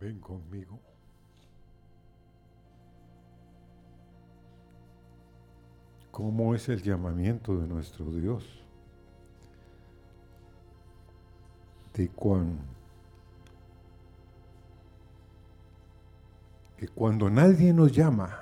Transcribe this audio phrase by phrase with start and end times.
[0.00, 0.80] ven conmigo.
[6.10, 8.64] ¿Cómo es el llamamiento de nuestro Dios?
[11.92, 12.58] De cuán
[16.76, 18.38] que cuando nadie nos llama,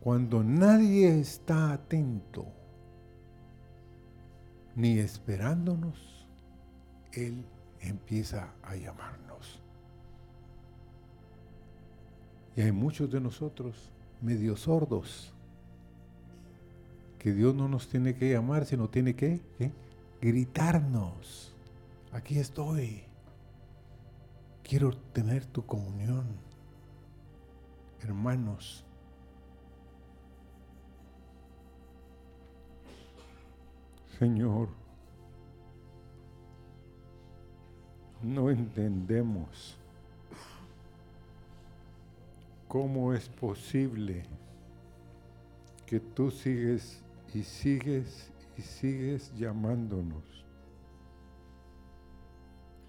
[0.00, 2.46] cuando nadie está atento,
[4.74, 6.26] ni esperándonos,
[7.12, 7.44] Él
[7.80, 9.31] empieza a llamarnos.
[12.56, 15.32] Y hay muchos de nosotros medio sordos,
[17.18, 19.40] que Dios no nos tiene que llamar, sino tiene que
[20.20, 21.52] gritarnos,
[22.12, 23.02] aquí estoy,
[24.62, 26.24] quiero tener tu comunión,
[28.02, 28.84] hermanos.
[34.18, 34.68] Señor,
[38.22, 39.76] no entendemos
[42.72, 44.22] cómo es posible
[45.84, 47.02] que tú sigues
[47.34, 50.24] y sigues y sigues llamándonos.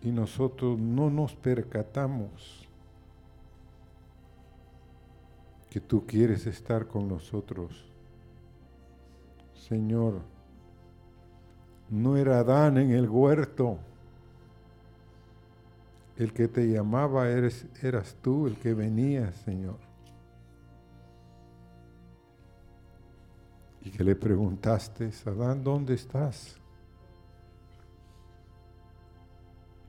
[0.01, 2.65] Y nosotros no nos percatamos
[5.69, 7.83] que tú quieres estar con nosotros.
[9.67, 10.21] Señor,
[11.89, 13.79] no era Adán en el huerto.
[16.23, 19.77] El que te llamaba eres, eras tú, el que venía, Señor.
[23.81, 26.55] Y que le preguntaste, Adán, ¿dónde estás?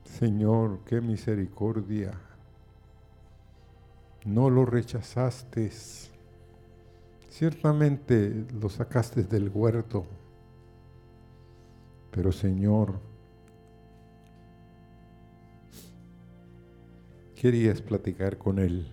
[0.03, 2.11] Señor, qué misericordia.
[4.25, 5.71] No lo rechazaste.
[7.29, 10.05] Ciertamente lo sacaste del huerto
[12.15, 12.93] pero Señor,
[17.45, 18.87] querías platicar con Él.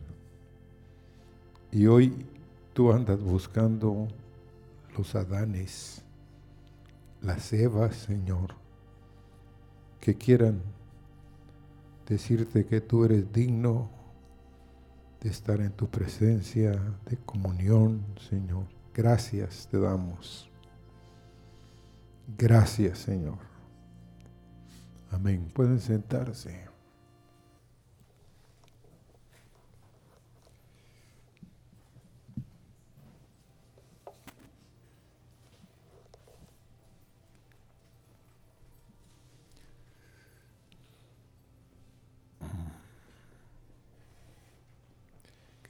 [1.70, 2.12] Y hoy
[2.74, 4.08] tú andas buscando
[4.94, 6.02] los Adanes,
[7.22, 8.54] las Evas, Señor,
[10.02, 10.60] que quieran
[12.06, 13.88] decirte que tú eres digno
[15.22, 16.72] de estar en tu presencia,
[17.06, 18.66] de comunión, Señor.
[18.92, 20.50] Gracias te damos.
[22.36, 23.38] Gracias, Señor.
[25.10, 25.50] Amén.
[25.54, 26.71] Pueden sentarse.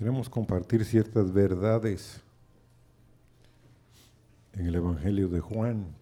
[0.03, 2.21] Queremos compartir ciertas verdades
[4.53, 5.95] en el Evangelio de Juan.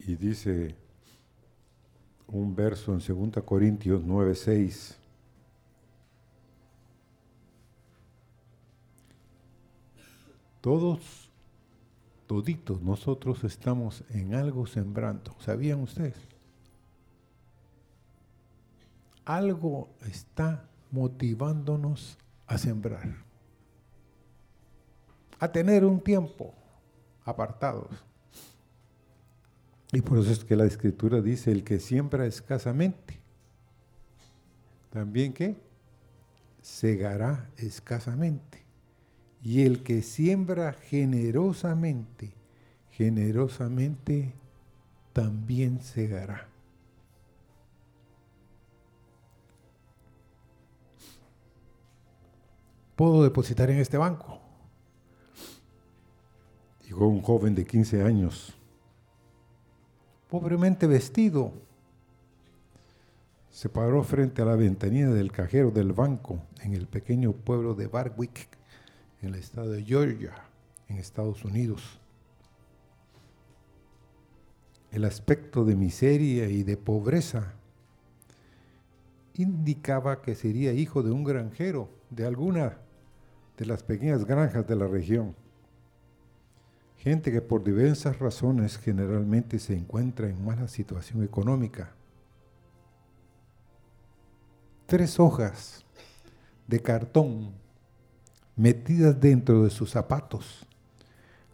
[0.00, 0.74] y dice
[2.26, 4.98] un verso en 2 Corintios 9, 6.
[10.60, 11.30] Todos,
[12.26, 15.36] toditos nosotros estamos en algo sembrando.
[15.38, 16.27] ¿Sabían ustedes?
[19.28, 22.16] Algo está motivándonos
[22.46, 23.24] a sembrar,
[25.38, 26.54] a tener un tiempo
[27.24, 28.08] apartados
[29.92, 33.18] y por eso es que la escritura dice, el que siembra escasamente,
[34.90, 35.56] también que
[36.60, 38.64] segará escasamente.
[39.42, 42.32] Y el que siembra generosamente,
[42.90, 44.34] generosamente
[45.12, 46.48] también segará.
[52.98, 54.40] ¿Puedo depositar en este banco?
[56.84, 58.58] Llegó un joven de 15 años
[60.28, 61.52] pobremente vestido,
[63.52, 67.86] se paró frente a la ventanilla del cajero del banco en el pequeño pueblo de
[67.86, 68.48] Barwick,
[69.22, 70.34] en el estado de Georgia,
[70.88, 72.00] en Estados Unidos.
[74.90, 77.54] El aspecto de miseria y de pobreza
[79.34, 82.78] indicaba que sería hijo de un granjero de alguna
[83.58, 85.34] de las pequeñas granjas de la región.
[86.96, 91.90] Gente que por diversas razones generalmente se encuentra en mala situación económica.
[94.86, 95.84] Tres hojas
[96.66, 97.52] de cartón
[98.56, 100.66] metidas dentro de sus zapatos,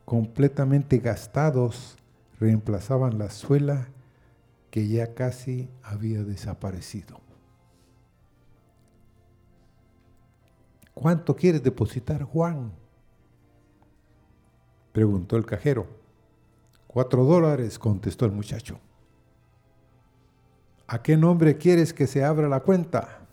[0.04, 1.96] completamente gastados,
[2.38, 3.88] reemplazaban la suela
[4.70, 7.23] que ya casi había desaparecido.
[10.94, 12.72] ¿Cuánto quieres depositar, Juan?
[14.92, 15.86] Preguntó el cajero.
[16.86, 18.78] Cuatro dólares, contestó el muchacho.
[20.86, 23.26] ¿A qué nombre quieres que se abra la cuenta?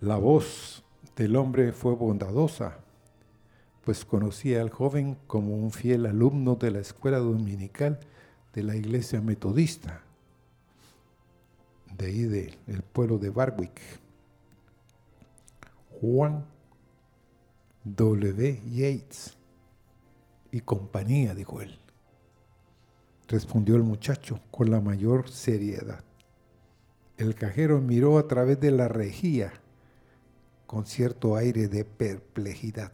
[0.00, 0.84] La voz
[1.16, 2.78] del hombre fue bondadosa,
[3.84, 7.98] pues conocía al joven como un fiel alumno de la escuela dominical
[8.52, 10.02] de la iglesia metodista,
[11.96, 13.80] de ahí del pueblo de Barwick.
[16.00, 16.44] Juan
[17.84, 18.62] W.
[18.70, 19.36] Yates
[20.50, 21.78] y compañía, dijo él.
[23.26, 26.02] Respondió el muchacho con la mayor seriedad.
[27.16, 29.52] El cajero miró a través de la rejilla
[30.66, 32.92] con cierto aire de perplejidad.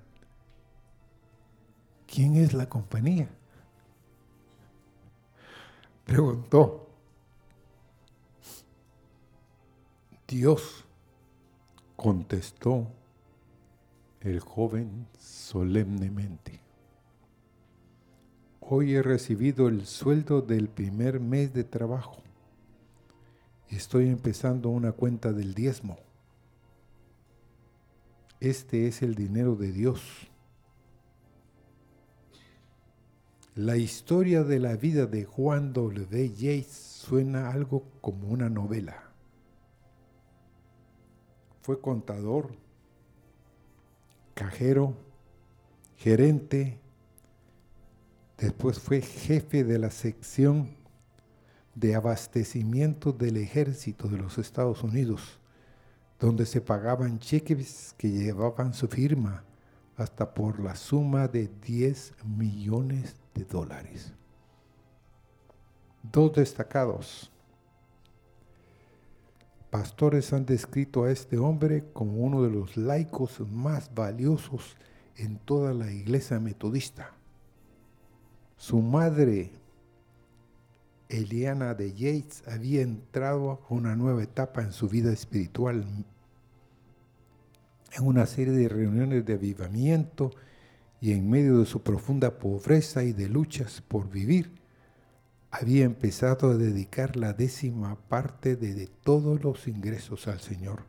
[2.06, 3.28] ¿Quién es la compañía?
[6.04, 6.88] Preguntó.
[10.26, 10.84] Dios,
[11.96, 12.88] contestó
[14.20, 16.60] el joven solemnemente.
[18.60, 22.24] Hoy he recibido el sueldo del primer mes de trabajo
[23.76, 25.98] estoy empezando una cuenta del diezmo.
[28.40, 30.00] Este es el dinero de Dios.
[33.54, 36.30] La historia de la vida de Juan W.
[36.34, 39.13] Yates suena algo como una novela.
[41.64, 42.50] Fue contador,
[44.34, 44.94] cajero,
[45.96, 46.78] gerente,
[48.36, 50.76] después fue jefe de la sección
[51.74, 55.40] de abastecimiento del ejército de los Estados Unidos
[56.18, 59.42] donde se pagaban cheques que llevaban su firma
[59.96, 64.12] hasta por la suma de 10 millones de dólares.
[66.02, 67.30] Dos destacados
[69.74, 74.76] pastores han descrito a este hombre como uno de los laicos más valiosos
[75.16, 77.10] en toda la iglesia metodista.
[78.56, 79.50] Su madre,
[81.08, 85.84] Eliana de Yates, había entrado a una nueva etapa en su vida espiritual
[87.90, 90.30] en una serie de reuniones de avivamiento
[91.00, 94.52] y en medio de su profunda pobreza y de luchas por vivir,
[95.56, 100.82] había empezado a dedicar la décima parte de, todos los ingresos al Señor.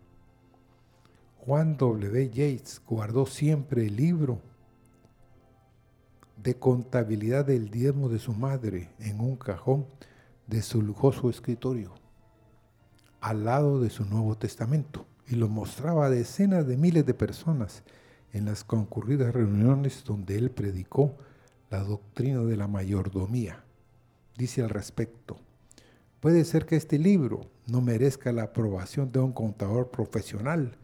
[1.38, 2.30] Juan W.
[2.32, 4.42] Yates guardó siempre el libro
[6.42, 9.86] de contabilidad del diezmo de su madre en un cajón
[10.48, 11.94] de su lujoso escritorio,
[13.22, 17.84] al lado de su Nuevo Testamento y lo mostraba a decenas de miles de personas
[18.34, 21.16] en las concurridas reuniones donde él predicó
[21.70, 23.65] la doctrina de la mayordomía.
[24.38, 25.38] Dice al respecto,
[26.20, 30.78] puede ser que este libro no merezca la aprobación de un contador profesional,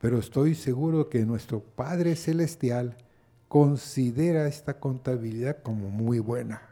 [0.00, 2.96] pero estoy seguro que nuestro Padre Celestial
[3.48, 6.62] considera esta contabilidad como muy buena.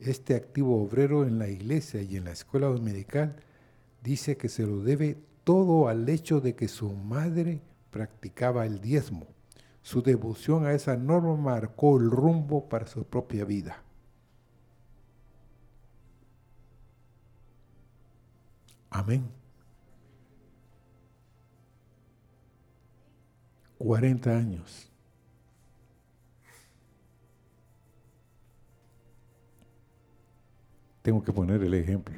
[0.00, 3.36] Este activo obrero en la iglesia y en la escuela dominical
[4.02, 7.60] dice que se lo debe todo al hecho de que su madre
[7.90, 9.26] practicaba el diezmo.
[9.82, 13.82] Su devoción a esa norma marcó el rumbo para su propia vida.
[18.90, 19.28] Amén.
[23.78, 24.90] 40 años.
[31.02, 32.14] Tengo que poner el ejemplo.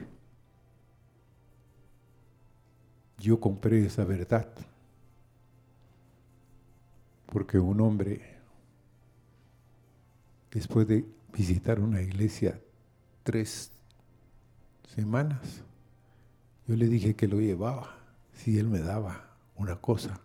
[3.21, 4.49] yo compré esa verdad.
[7.27, 8.39] Porque un hombre,
[10.51, 12.61] después de visitar una iglesia
[13.23, 13.71] tres
[14.95, 15.63] semanas,
[16.71, 17.97] yo le dije que lo llevaba,
[18.33, 20.21] si él me daba una cosa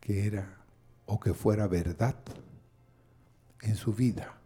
[0.00, 0.58] que era
[1.06, 2.14] o que fuera verdad
[3.62, 4.38] en su vida.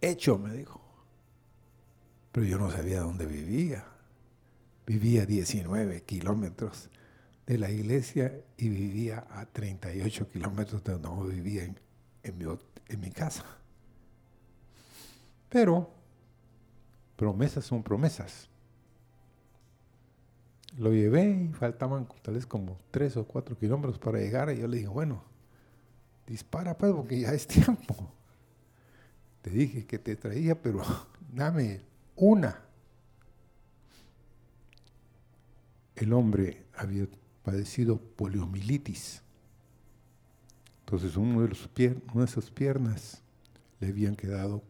[0.00, 0.80] Hecho, me dijo.
[2.32, 3.84] Pero yo no sabía dónde vivía.
[4.84, 6.90] Vivía 19 kilómetros
[7.46, 11.78] de la iglesia y vivía a 38 kilómetros de donde vivía en,
[12.24, 13.44] en mi casa.
[15.48, 15.97] Pero
[17.18, 18.48] promesas son promesas.
[20.78, 24.68] Lo llevé y faltaban tal vez como 3 o 4 kilómetros para llegar y yo
[24.68, 25.24] le dije, bueno,
[26.28, 28.12] dispara pues porque ya es tiempo.
[29.42, 30.82] Te dije que te traía, pero
[31.34, 31.80] dame
[32.14, 32.62] una.
[35.96, 37.08] El hombre había
[37.42, 39.22] padecido poliomielitis.
[40.80, 43.22] Entonces uno de, una de sus piernas
[43.80, 44.62] le habían quedado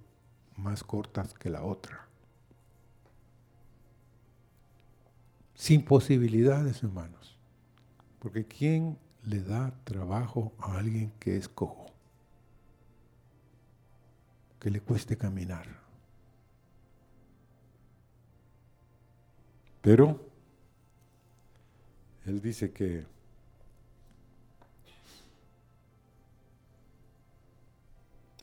[0.56, 2.07] más cortas que la otra.
[5.58, 7.36] Sin posibilidades, hermanos.
[8.20, 11.88] Porque ¿quién le da trabajo a alguien que es cojo?
[14.58, 15.66] que le cueste caminar.
[19.80, 20.20] Pero
[22.26, 23.06] él dice que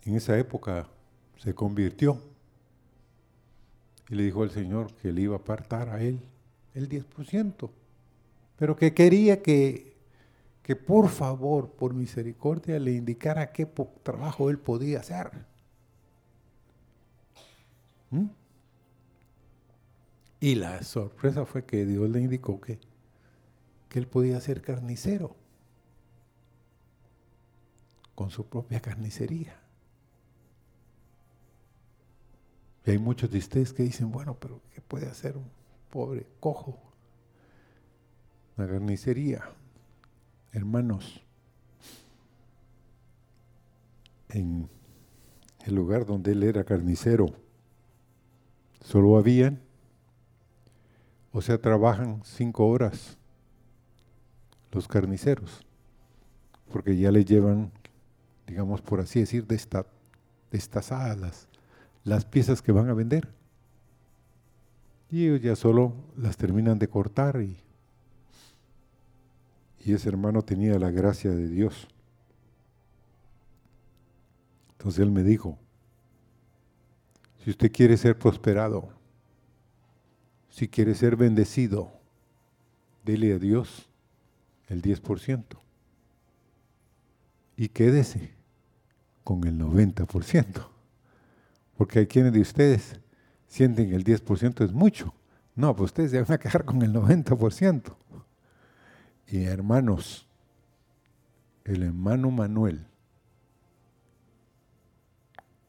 [0.05, 0.87] en esa época
[1.37, 2.21] se convirtió
[4.07, 6.21] y le dijo al Señor que le iba a apartar a él
[6.75, 7.71] el 10%,
[8.57, 9.95] pero que quería que,
[10.61, 13.65] que por favor, por misericordia, le indicara qué
[14.03, 15.31] trabajo él podía hacer.
[18.11, 18.25] ¿Mm?
[20.41, 22.77] Y la sorpresa fue que Dios le indicó que,
[23.89, 25.35] que él podía ser carnicero
[28.13, 29.59] con su propia carnicería.
[32.85, 35.49] Y hay muchos de ustedes que dicen, bueno, pero ¿qué puede hacer un
[35.95, 36.77] pobre cojo?
[38.57, 39.45] La carnicería.
[40.51, 41.23] Hermanos,
[44.27, 44.69] en
[45.65, 47.27] el lugar donde él era carnicero,
[48.81, 49.61] solo habían,
[51.31, 53.17] o sea, trabajan cinco horas
[54.73, 55.65] los carniceros,
[56.73, 57.71] porque ya le llevan,
[58.45, 61.47] digamos por así decir, destazadas las
[62.03, 63.33] las piezas que van a vender.
[65.11, 67.57] Y ellos ya solo las terminan de cortar y,
[69.83, 71.87] y ese hermano tenía la gracia de Dios.
[74.71, 75.57] Entonces él me dijo,
[77.43, 78.89] si usted quiere ser prosperado,
[80.49, 81.91] si quiere ser bendecido,
[83.03, 83.89] dele a Dios
[84.67, 85.43] el 10%
[87.57, 88.31] y quédese
[89.23, 90.67] con el 90%.
[91.77, 92.99] Porque hay quienes de ustedes
[93.55, 95.13] sienten que el 10% es mucho.
[95.55, 97.95] No, pues ustedes se van a quedar con el 90%.
[99.27, 100.27] Y hermanos,
[101.63, 102.85] el hermano Manuel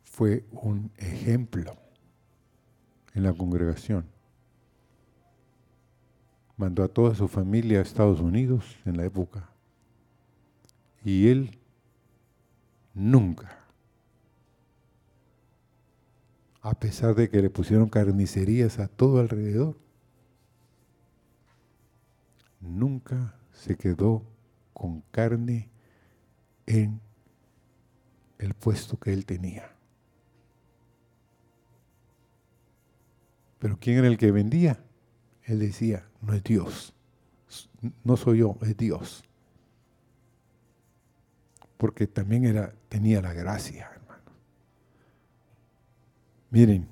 [0.03, 1.77] fue un ejemplo
[3.15, 4.05] en la congregación.
[6.57, 9.49] Mandó a toda su familia a Estados Unidos en la época.
[11.05, 11.61] Y él
[12.95, 13.66] nunca
[16.67, 19.77] a pesar de que le pusieron carnicerías a todo alrededor,
[22.61, 24.25] nunca se quedó
[24.73, 25.71] con carne
[26.67, 27.01] en
[28.39, 29.71] el puesto que él tenía.
[33.61, 34.83] Pero ¿quién era el que vendía?
[35.45, 36.93] Él decía, no es Dios,
[38.03, 39.23] no soy yo, es Dios.
[41.77, 43.96] Porque también era, tenía la gracia.
[46.51, 46.87] Miren,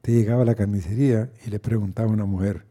[0.00, 2.64] te llegaba a la carnicería y le preguntaba a una mujer,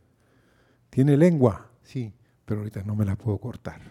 [0.89, 1.69] ¿tiene lengua?
[1.83, 2.13] Sí,
[2.45, 3.81] pero ahorita no me la puedo cortar.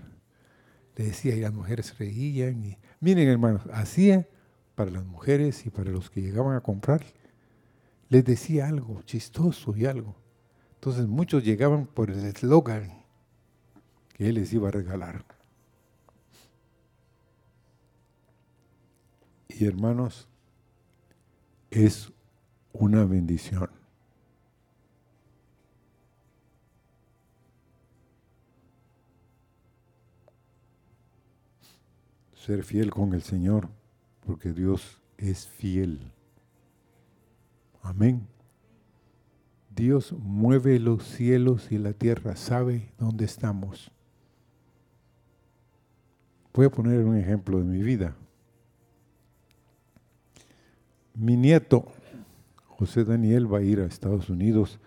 [0.97, 2.65] Le decía y las mujeres reían.
[2.65, 4.29] Y, miren hermanos, hacía
[4.75, 7.03] para las mujeres y para los que llegaban a comprar,
[8.09, 10.17] les decía algo chistoso y algo.
[10.75, 13.05] Entonces muchos llegaban por el eslogan
[14.15, 15.25] que él les iba a regalar.
[19.49, 20.29] Y hermanos,
[21.71, 22.13] es
[22.73, 23.71] una bendición.
[32.35, 33.69] Ser fiel con el Señor,
[34.27, 36.13] porque Dios es fiel.
[37.83, 38.27] Amén.
[39.75, 43.93] Dios mueve los cielos y la tierra, sabe dónde estamos.
[46.53, 48.17] Voy a poner un ejemplo de mi vida.
[51.15, 51.87] Mi nieto,
[52.67, 54.79] José Daniel, va a ir a Estados Unidos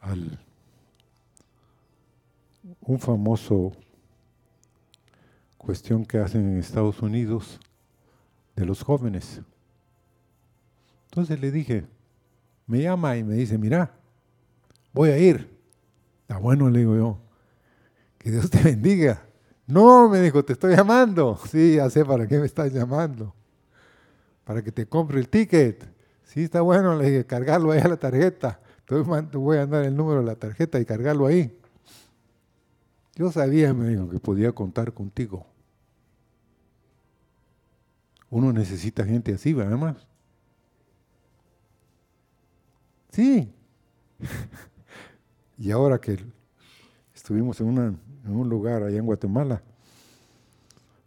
[0.00, 0.38] al
[2.80, 3.72] un famoso
[5.58, 7.60] cuestión que hacen en Estados Unidos
[8.56, 9.40] de los jóvenes.
[11.06, 11.86] Entonces le dije,
[12.66, 13.94] me llama y me dice, mira,
[14.92, 15.56] voy a ir.
[16.22, 17.18] Está bueno, le digo yo,
[18.18, 19.26] que Dios te bendiga.
[19.66, 21.38] No, me dijo, te estoy llamando.
[21.50, 23.34] Sí, ya sé para qué me estás llamando
[24.44, 25.84] para que te compre el ticket.
[26.24, 28.60] Sí, está bueno, le dije, cargarlo ahí a la tarjeta.
[28.80, 31.58] Entonces voy a dar el número de la tarjeta y cargarlo ahí.
[33.16, 35.46] Yo sabía, me dijo, que podía contar contigo.
[38.28, 39.96] Uno necesita gente así, ¿verdad más?
[43.10, 43.52] Sí.
[45.58, 46.18] y ahora que
[47.14, 49.62] estuvimos en un lugar allá en Guatemala,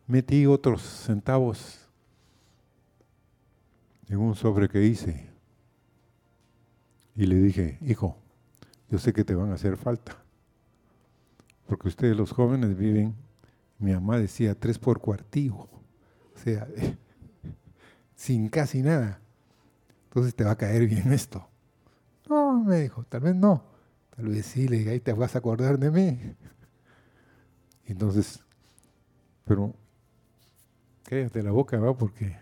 [0.08, 1.87] metí otros centavos
[4.10, 5.30] en un sobre que hice.
[7.16, 8.18] Y le dije, hijo,
[8.90, 10.24] yo sé que te van a hacer falta.
[11.66, 13.16] Porque ustedes los jóvenes viven,
[13.80, 15.56] mi mamá decía, tres por cuartillo.
[15.56, 16.68] O sea,
[18.16, 19.20] sin casi nada.
[20.06, 21.48] Entonces te va a caer bien esto.
[22.30, 23.64] No, me dijo, tal vez no.
[24.16, 26.36] Tal vez sí, le dije, ahí te vas a acordar de mí.
[27.86, 28.44] Entonces,
[29.46, 29.74] pero
[31.04, 32.38] cállate la boca, va, porque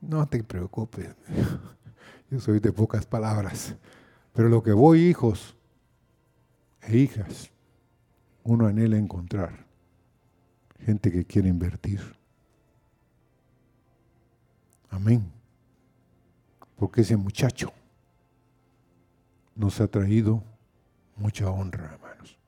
[0.00, 1.14] no te preocupes.
[2.30, 3.74] Yo soy de pocas palabras.
[4.32, 5.56] Pero lo que voy, hijos
[6.82, 7.50] e hijas,
[8.44, 9.66] uno anhela encontrar
[10.84, 12.00] gente que quiere invertir.
[14.90, 15.30] Amén.
[16.76, 17.72] Porque ese muchacho
[19.54, 20.42] nos ha traído
[21.16, 22.38] mucha honra, hermanos.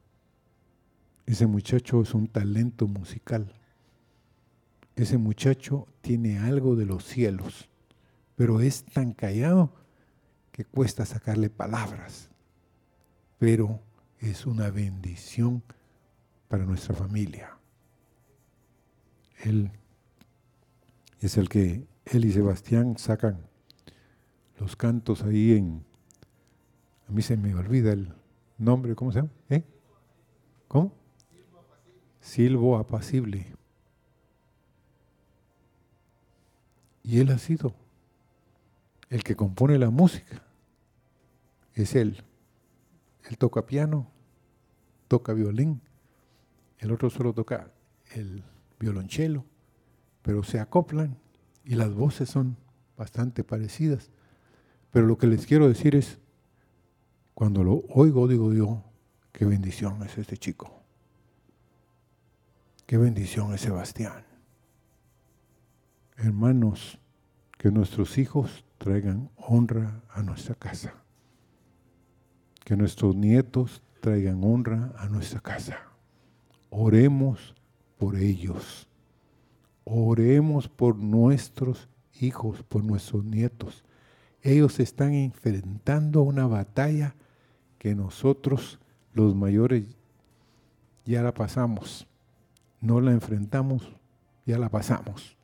[1.27, 3.53] Ese muchacho es un talento musical.
[5.01, 7.71] Ese muchacho tiene algo de los cielos,
[8.37, 9.73] pero es tan callado
[10.53, 12.29] que cuesta sacarle palabras.
[13.39, 13.81] Pero
[14.19, 15.63] es una bendición
[16.49, 17.57] para nuestra familia.
[19.43, 19.71] Él
[21.21, 23.39] es el que él y Sebastián sacan
[24.59, 25.83] los cantos ahí en...
[27.09, 28.13] A mí se me olvida el
[28.59, 29.31] nombre, ¿cómo se llama?
[29.49, 29.65] ¿Eh?
[30.69, 30.93] ¿Cómo?
[32.21, 33.60] Silbo apacible.
[37.03, 37.75] Y él ha sido
[39.09, 40.43] el que compone la música.
[41.75, 42.23] Es él.
[43.29, 44.07] Él toca piano,
[45.09, 45.81] toca violín,
[46.79, 47.71] el otro solo toca
[48.13, 48.43] el
[48.79, 49.45] violonchelo,
[50.23, 51.17] pero se acoplan
[51.65, 52.57] y las voces son
[52.97, 54.11] bastante parecidas.
[54.91, 56.19] Pero lo que les quiero decir es,
[57.35, 58.83] cuando lo oigo, digo yo,
[59.33, 60.83] qué bendición es este chico.
[62.87, 64.30] Qué bendición es Sebastián.
[66.23, 66.99] Hermanos,
[67.57, 70.93] que nuestros hijos traigan honra a nuestra casa.
[72.63, 75.79] Que nuestros nietos traigan honra a nuestra casa.
[76.69, 77.55] Oremos
[77.99, 78.87] por ellos.
[79.85, 81.89] Oremos por nuestros
[82.21, 83.83] hijos, por nuestros nietos.
[84.43, 87.15] Ellos están enfrentando una batalla
[87.79, 88.79] que nosotros,
[89.15, 89.85] los mayores,
[91.07, 92.07] ya la pasamos.
[92.83, 93.91] No la enfrentamos,
[94.45, 95.40] ya la pasamos.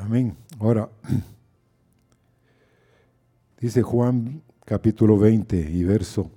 [0.00, 0.36] Amén.
[0.60, 0.88] Ahora,
[3.60, 6.30] dice Juan capítulo 20 y verso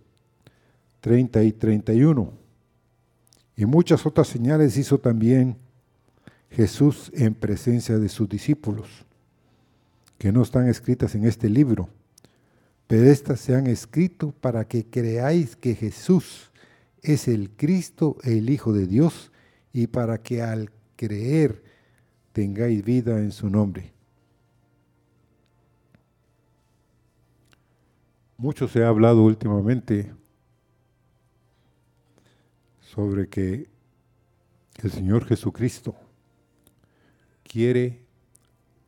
[1.01, 2.33] 30 y 31.
[3.55, 5.57] Y muchas otras señales hizo también
[6.49, 9.05] Jesús en presencia de sus discípulos,
[10.17, 11.87] que no están escritas en este libro,
[12.87, 16.49] pero estas se han escrito para que creáis que Jesús
[17.03, 19.31] es el Cristo, el Hijo de Dios,
[19.71, 21.70] y para que al creer
[22.33, 23.93] tengáis vida en su nombre.
[28.37, 30.13] Mucho se ha hablado últimamente
[32.79, 33.69] sobre que
[34.81, 35.95] el Señor Jesucristo
[37.43, 38.05] quiere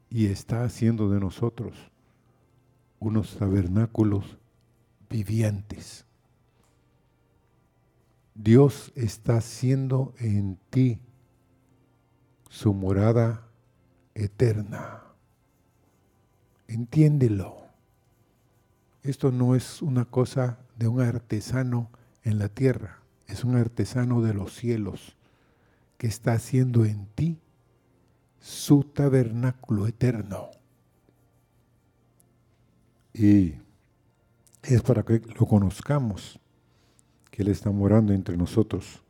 [0.09, 1.77] y está haciendo de nosotros
[2.99, 4.37] unos tabernáculos
[5.09, 6.05] vivientes.
[8.33, 10.99] Dios está haciendo en ti
[12.53, 13.47] su morada
[14.13, 15.01] eterna.
[16.67, 17.63] Entiéndelo.
[19.01, 21.89] Esto no es una cosa de un artesano
[22.23, 25.15] en la tierra es un artesano de los cielos
[25.97, 27.39] que está haciendo en ti
[28.39, 30.49] su tabernáculo eterno.
[33.13, 33.55] Y
[34.63, 36.39] es para que lo conozcamos,
[37.31, 39.02] que Él está morando entre nosotros.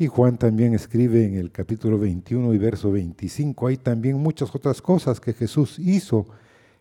[0.00, 4.80] Y Juan también escribe en el capítulo 21 y verso 25, hay también muchas otras
[4.80, 6.26] cosas que Jesús hizo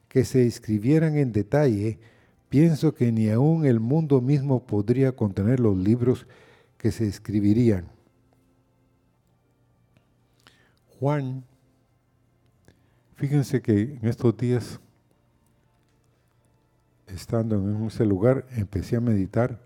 [0.08, 2.00] que se escribieran en detalle,
[2.48, 6.28] Pienso que ni aún el mundo mismo podría contener los libros
[6.78, 7.90] que se escribirían.
[10.98, 11.44] Juan,
[13.16, 14.80] fíjense que en estos días,
[17.06, 19.62] estando en ese lugar, empecé a meditar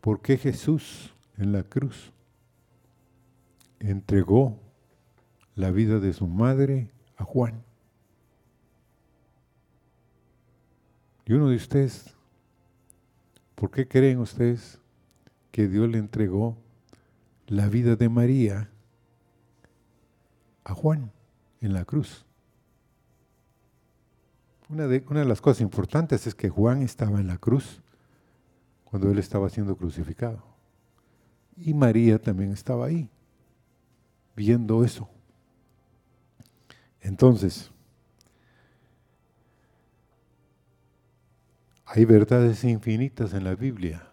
[0.00, 2.11] por qué Jesús en la cruz
[3.82, 4.58] entregó
[5.54, 7.62] la vida de su madre a Juan.
[11.24, 12.14] Y uno de ustedes,
[13.54, 14.78] ¿por qué creen ustedes
[15.50, 16.56] que Dios le entregó
[17.46, 18.70] la vida de María
[20.64, 21.12] a Juan
[21.60, 22.24] en la cruz?
[24.68, 27.82] Una de, una de las cosas importantes es que Juan estaba en la cruz
[28.84, 30.42] cuando él estaba siendo crucificado.
[31.56, 33.10] Y María también estaba ahí,
[34.34, 35.08] viendo eso.
[37.00, 37.72] Entonces,
[41.94, 44.08] Hay verdades infinitas en la Biblia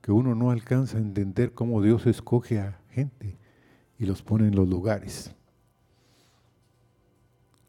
[0.00, 3.36] que uno no alcanza a entender cómo Dios escoge a gente
[3.98, 5.34] y los pone en los lugares.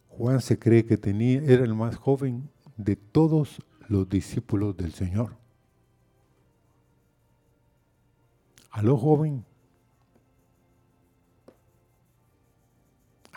[0.10, 5.36] Juan se cree que tenía, era el más joven de todos los discípulos del Señor.
[8.70, 9.44] A lo joven,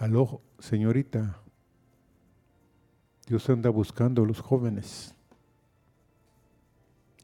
[0.01, 1.43] a lo señorita,
[3.27, 5.15] Dios anda buscando a los jóvenes.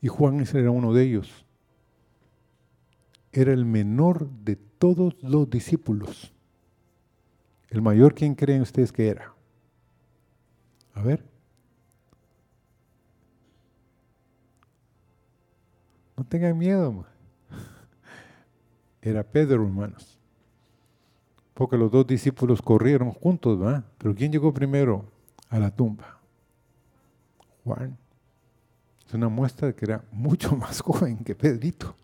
[0.02, 1.46] Y Juan era uno de ellos.
[3.32, 6.34] Era el menor de todos los discípulos.
[7.70, 9.34] El mayor, ¿quién creen ustedes que era?
[10.92, 11.24] A ver.
[16.14, 17.06] No tengan miedo.
[19.00, 20.16] Era Pedro, hermanos.
[21.56, 23.82] Porque los dos discípulos corrieron juntos, ¿va?
[23.96, 25.06] Pero ¿quién llegó primero
[25.48, 26.20] a la tumba?
[27.64, 27.96] Juan.
[29.08, 31.96] Es una muestra de que era mucho más joven que Pedrito.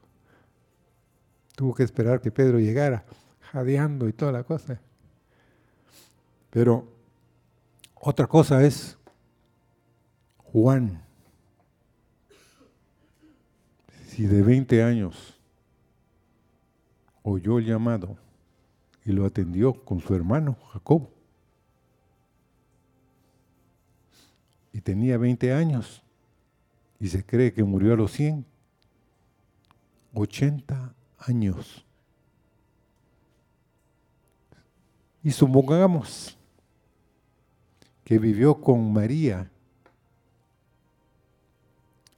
[1.55, 3.05] Tuvo que esperar que Pedro llegara,
[3.41, 4.81] jadeando y toda la cosa.
[6.49, 6.89] Pero
[7.97, 8.97] otra cosa es
[10.39, 11.05] Juan.
[14.07, 15.39] Si de 20 años
[17.23, 18.17] oyó el llamado
[19.05, 21.09] y lo atendió con su hermano Jacob,
[24.73, 26.03] y tenía 20 años,
[26.99, 28.45] y se cree que murió a los 100,
[30.15, 31.85] 80 años.
[35.25, 36.37] Y supongamos
[38.05, 39.51] que vivió con María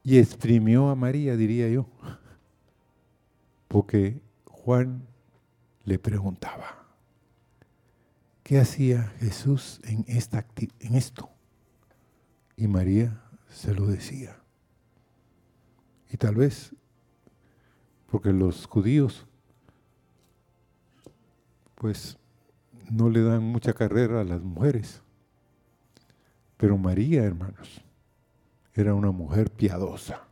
[0.02, 1.86] y exprimió a María, diría yo,
[3.68, 5.06] porque Juan
[5.84, 6.86] le preguntaba,
[8.42, 10.46] ¿qué hacía Jesús en, esta,
[10.80, 11.30] en esto?
[12.56, 14.36] Y María se lo decía.
[16.10, 16.74] Y tal vez,
[18.10, 19.26] porque los judíos,
[21.74, 22.18] pues,
[22.90, 25.02] no le dan mucha carrera a las mujeres.
[26.56, 27.82] Pero María, hermanos,
[28.74, 30.28] era una mujer piadosa,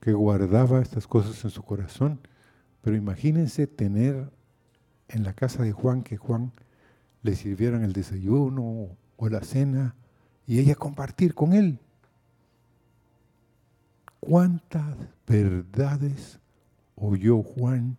[0.00, 2.20] que guardaba estas cosas en su corazón.
[2.86, 4.30] Pero imagínense tener
[5.08, 6.52] en la casa de Juan que Juan
[7.22, 9.96] le sirvieran el desayuno o la cena
[10.46, 11.80] y ella compartir con él.
[14.20, 14.96] ¿Cuántas
[15.26, 16.38] verdades
[16.94, 17.96] oyó Juan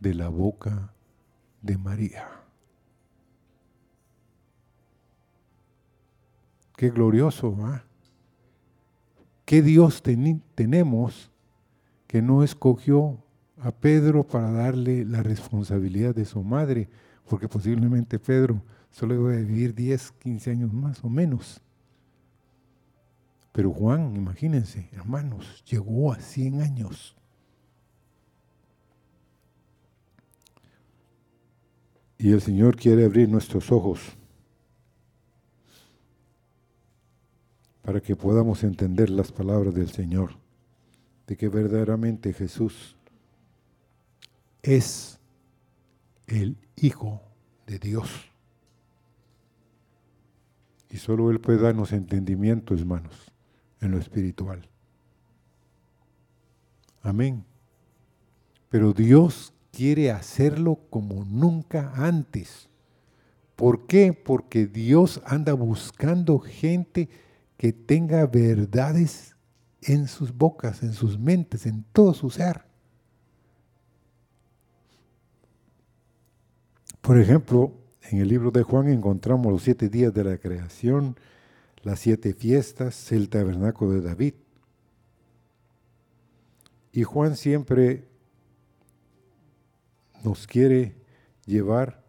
[0.00, 0.92] de la boca
[1.62, 2.26] de María?
[6.76, 7.84] Qué glorioso, ¿va?
[9.44, 11.30] ¿Qué Dios tenemos
[12.08, 13.22] que no escogió
[13.62, 16.88] a Pedro para darle la responsabilidad de su madre?
[17.28, 21.60] Porque posiblemente Pedro solo iba a vivir 10, 15 años más o menos.
[23.52, 27.16] Pero Juan, imagínense, hermanos, llegó a 100 años.
[32.18, 34.00] Y el Señor quiere abrir nuestros ojos
[37.82, 40.36] para que podamos entender las palabras del Señor,
[41.26, 42.96] de que verdaderamente Jesús
[44.62, 45.18] es
[46.26, 47.22] el Hijo
[47.66, 48.08] de Dios.
[50.88, 53.30] Y solo Él puede darnos entendimiento, hermanos
[53.80, 54.68] en lo espiritual.
[57.02, 57.44] Amén.
[58.68, 62.68] Pero Dios quiere hacerlo como nunca antes.
[63.56, 64.12] ¿Por qué?
[64.12, 67.08] Porque Dios anda buscando gente
[67.56, 69.36] que tenga verdades
[69.82, 72.69] en sus bocas, en sus mentes, en todo su ser.
[77.00, 77.72] Por ejemplo,
[78.10, 81.16] en el libro de Juan encontramos los siete días de la creación,
[81.82, 84.34] las siete fiestas, el tabernáculo de David.
[86.92, 88.08] Y Juan siempre
[90.24, 90.96] nos quiere
[91.46, 92.04] llevar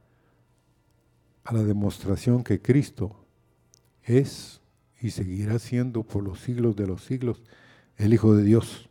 [1.43, 3.15] a la demostración que Cristo
[4.03, 4.61] es
[4.99, 7.41] y seguirá siendo por los siglos de los siglos
[7.97, 8.89] el Hijo de Dios.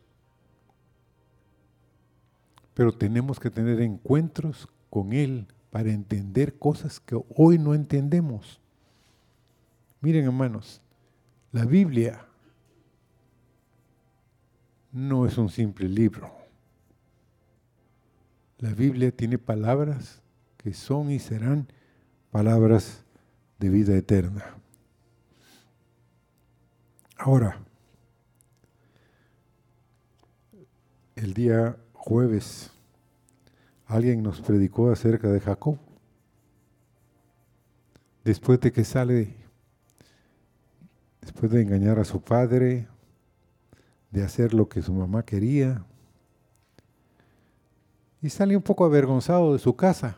[2.73, 8.59] Pero tenemos que tener encuentros con Él para entender cosas que hoy no entendemos.
[10.01, 10.81] Miren hermanos,
[11.51, 12.25] la Biblia
[14.91, 16.31] no es un simple libro.
[18.57, 20.21] La Biblia tiene palabras
[20.57, 21.67] que son y serán
[22.29, 23.03] palabras
[23.57, 24.55] de vida eterna.
[27.17, 27.57] Ahora,
[31.15, 32.71] el día jueves,
[33.91, 35.77] alguien nos predicó acerca de Jacob.
[38.23, 39.35] Después de que sale
[41.19, 42.87] después de engañar a su padre,
[44.09, 45.85] de hacer lo que su mamá quería,
[48.21, 50.17] y sale un poco avergonzado de su casa,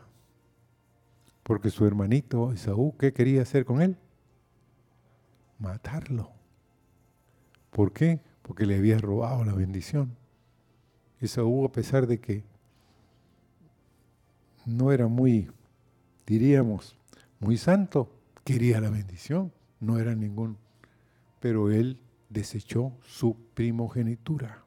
[1.43, 3.97] Porque su hermanito Esaú, ¿qué quería hacer con él?
[5.59, 6.31] Matarlo.
[7.69, 8.21] ¿Por qué?
[8.43, 10.15] Porque le había robado la bendición.
[11.19, 12.45] Esaú, a pesar de que
[14.65, 15.49] no era muy,
[16.25, 16.95] diríamos,
[17.39, 18.11] muy santo,
[18.43, 20.57] quería la bendición, no era ningún,
[21.39, 21.99] pero él
[22.29, 24.63] desechó su primogenitura.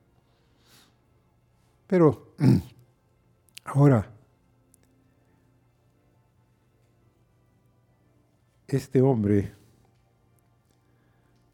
[1.87, 2.35] Pero
[3.65, 4.11] ahora,
[8.69, 9.55] este hombre,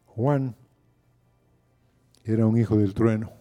[0.07, 0.57] Juan,
[2.25, 3.33] era un hijo del trueno.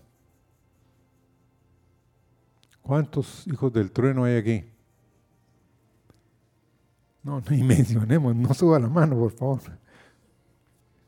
[2.82, 4.71] ¿Cuántos hijos del trueno hay aquí?
[7.24, 9.62] No, ni mencionemos, no suba la mano, por favor.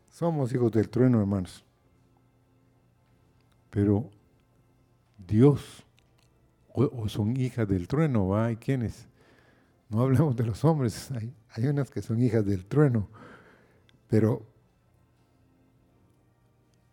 [0.09, 1.63] Somos hijos del trueno, hermanos.
[3.69, 4.09] Pero
[5.17, 5.83] Dios,
[6.71, 8.45] o, son hijas del trueno, ¿va?
[8.45, 9.07] ¿Hay quienes?
[9.89, 13.09] No hablemos de los hombres, hay, hay unas que son hijas del trueno,
[14.07, 14.45] pero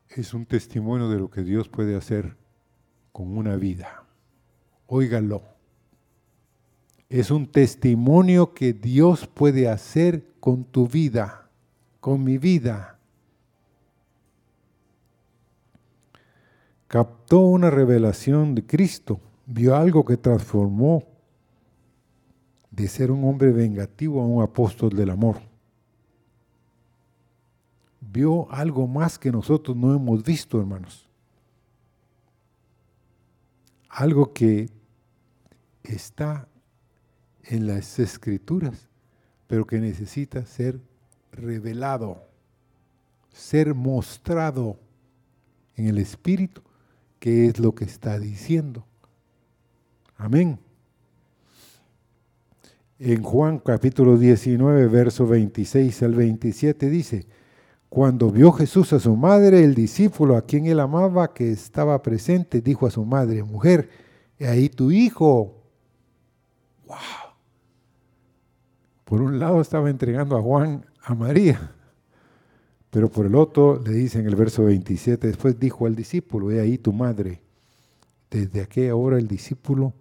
[0.08, 2.36] es un testimonio de lo que Dios puede hacer
[3.12, 4.04] con una vida.
[4.86, 5.59] Óigalo.
[7.10, 11.50] Es un testimonio que Dios puede hacer con tu vida,
[11.98, 13.00] con mi vida.
[16.86, 21.04] Captó una revelación de Cristo, vio algo que transformó
[22.70, 25.40] de ser un hombre vengativo a un apóstol del amor.
[28.00, 31.08] Vio algo más que nosotros no hemos visto, hermanos.
[33.88, 34.70] Algo que
[35.82, 36.46] está
[37.50, 38.88] en las escrituras,
[39.48, 40.80] pero que necesita ser
[41.32, 42.22] revelado,
[43.32, 44.78] ser mostrado
[45.76, 46.62] en el Espíritu,
[47.18, 48.86] que es lo que está diciendo.
[50.16, 50.60] Amén.
[53.00, 57.26] En Juan capítulo 19, verso 26 al 27 dice,
[57.88, 62.60] cuando vio Jesús a su madre, el discípulo a quien él amaba, que estaba presente,
[62.60, 63.90] dijo a su madre, mujer,
[64.38, 65.56] ahí tu hijo.
[66.86, 67.29] ¡Wow!
[69.10, 71.72] Por un lado estaba entregando a Juan a María,
[72.90, 76.60] pero por el otro le dice en el verso 27, después dijo al discípulo, he
[76.60, 77.42] ahí tu madre.
[78.30, 79.94] Desde aquella hora el discípulo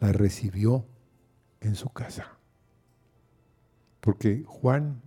[0.00, 0.86] la recibió
[1.60, 2.38] en su casa.
[4.00, 5.02] Porque Juan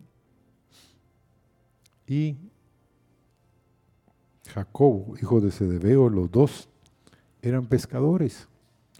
[2.05, 2.37] y
[4.53, 6.69] Jacobo, hijo de Zebedeo, los dos
[7.41, 8.47] eran pescadores.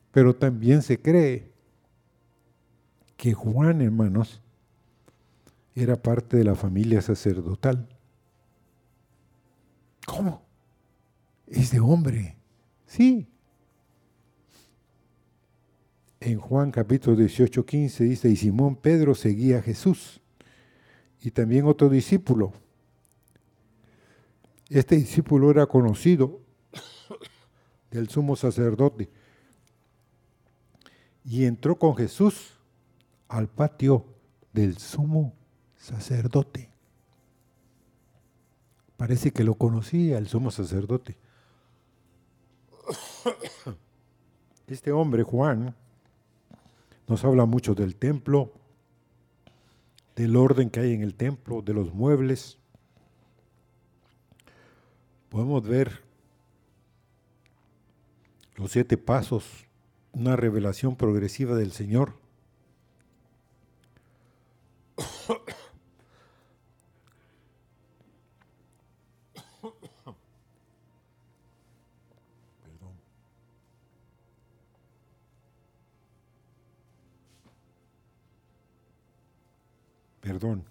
[0.09, 1.48] Pero también se cree
[3.19, 4.39] que Juan, hermanos,
[5.75, 7.85] era parte de la familia sacerdotal.
[10.05, 10.41] ¿Cómo?
[11.45, 12.37] Es de hombre.
[12.85, 13.27] Sí.
[16.21, 20.21] En Juan capítulo 18, 15 dice, y Simón Pedro seguía a Jesús.
[21.21, 22.53] Y también otro discípulo.
[24.69, 26.39] Este discípulo era conocido
[27.91, 29.09] del sumo sacerdote.
[31.25, 32.55] Y entró con Jesús
[33.29, 34.05] al patio
[34.51, 35.33] del sumo
[35.77, 36.69] sacerdote.
[38.97, 41.15] Parece que lo conocía el sumo sacerdote.
[44.67, 45.73] Este hombre, Juan,
[47.07, 48.51] nos habla mucho del templo,
[50.15, 52.59] del orden que hay en el templo, de los muebles.
[55.29, 56.03] Podemos ver
[58.57, 59.65] los siete pasos,
[60.11, 62.13] una revelación progresiva del Señor
[80.21, 80.63] Perdón.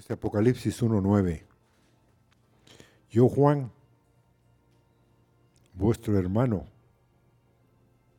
[0.00, 1.42] Dice Apocalipsis 1.9.
[3.10, 3.70] Yo, Juan,
[5.74, 6.64] vuestro hermano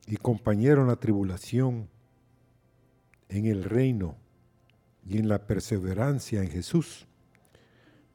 [0.06, 1.88] y compañero en la tribulación,
[3.28, 4.14] en el reino
[5.04, 7.08] y en la perseverancia en Jesús,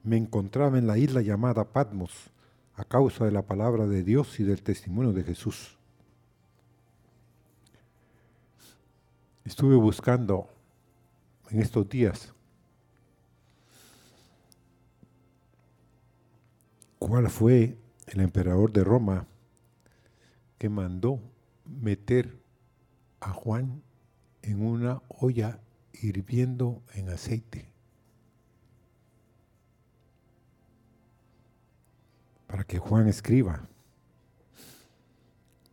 [0.02, 2.30] me encontraba en la isla llamada Patmos
[2.74, 5.76] a causa de la palabra de Dios y del testimonio de Jesús.
[9.44, 10.48] Estuve buscando
[11.50, 12.32] en estos días
[16.98, 19.26] cuál fue el emperador de Roma
[20.58, 21.20] que mandó
[21.64, 22.38] meter
[23.20, 23.82] a Juan
[24.42, 25.60] en una olla
[25.92, 27.70] hirviendo en aceite.
[32.46, 33.68] Para que Juan escriba,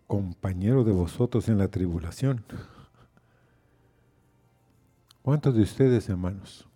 [0.08, 2.44] compañero de vosotros en la tribulación.
[5.22, 6.68] ¿Cuántos de ustedes, hermanos,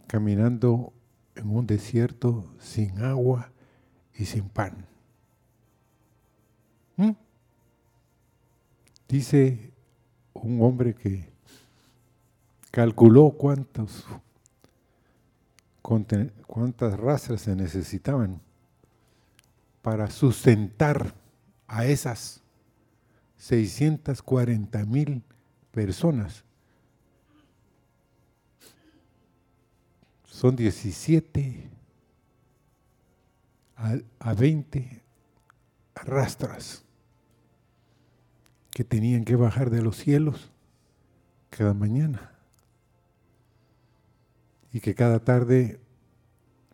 [0.07, 0.93] caminando
[1.35, 3.51] en un desierto sin agua
[4.15, 4.88] y sin pan.
[9.09, 9.73] Dice
[10.33, 11.27] un hombre que
[12.69, 14.05] calculó cuántos,
[15.81, 18.39] cuántas razas se necesitaban
[19.81, 21.15] para sustentar
[21.67, 22.43] a esas
[23.37, 25.23] 640 mil
[25.71, 26.43] personas.
[30.25, 31.67] Son 17
[34.19, 35.01] a, 20
[35.95, 36.83] rastras
[38.79, 40.53] que tenían que bajar de los cielos
[41.49, 42.31] cada mañana
[44.71, 45.81] y que cada tarde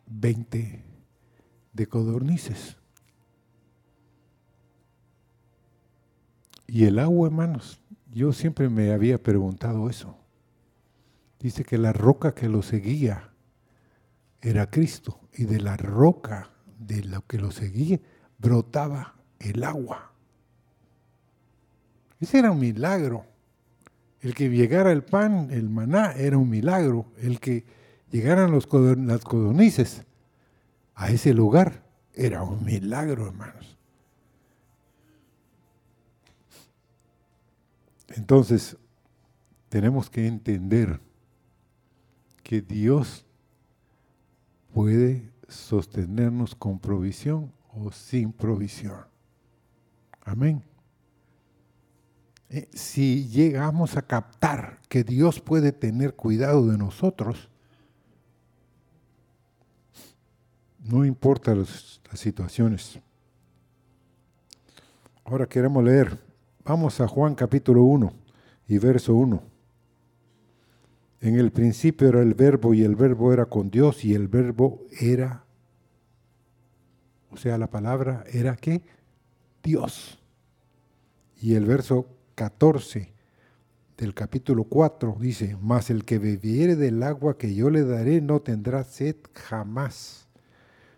[0.05, 0.85] 20
[1.73, 2.77] de codornices.
[6.67, 10.15] Y el agua, hermanos, yo siempre me había preguntado eso.
[11.39, 13.31] Dice que la roca que lo seguía
[14.41, 17.99] era Cristo y de la roca de lo que lo seguía
[18.37, 20.14] brotaba el agua.
[22.19, 23.25] Ese era un milagro.
[24.21, 27.05] El que llegara el pan, el maná, era un milagro.
[27.17, 27.65] El que
[28.09, 30.03] llegaran las codonices
[30.95, 33.77] a ese lugar era un milagro, hermanos.
[38.15, 38.77] Entonces,
[39.69, 41.01] tenemos que entender
[42.43, 43.25] que Dios
[44.73, 49.05] puede sostenernos con provisión o sin provisión.
[50.21, 50.63] Amén.
[52.49, 57.49] Eh, si llegamos a captar que Dios puede tener cuidado de nosotros,
[60.79, 62.99] no importa las situaciones.
[65.25, 66.25] Ahora queremos leer
[66.67, 68.11] Vamos a Juan capítulo 1
[68.67, 69.39] y verso 1.
[71.21, 74.81] En el principio era el verbo y el verbo era con Dios y el verbo
[74.99, 75.45] era,
[77.29, 78.81] o sea, la palabra era qué?
[79.61, 80.17] Dios.
[81.39, 83.13] Y el verso 14
[83.97, 88.41] del capítulo 4 dice, mas el que bebiere del agua que yo le daré no
[88.41, 90.27] tendrá sed jamás,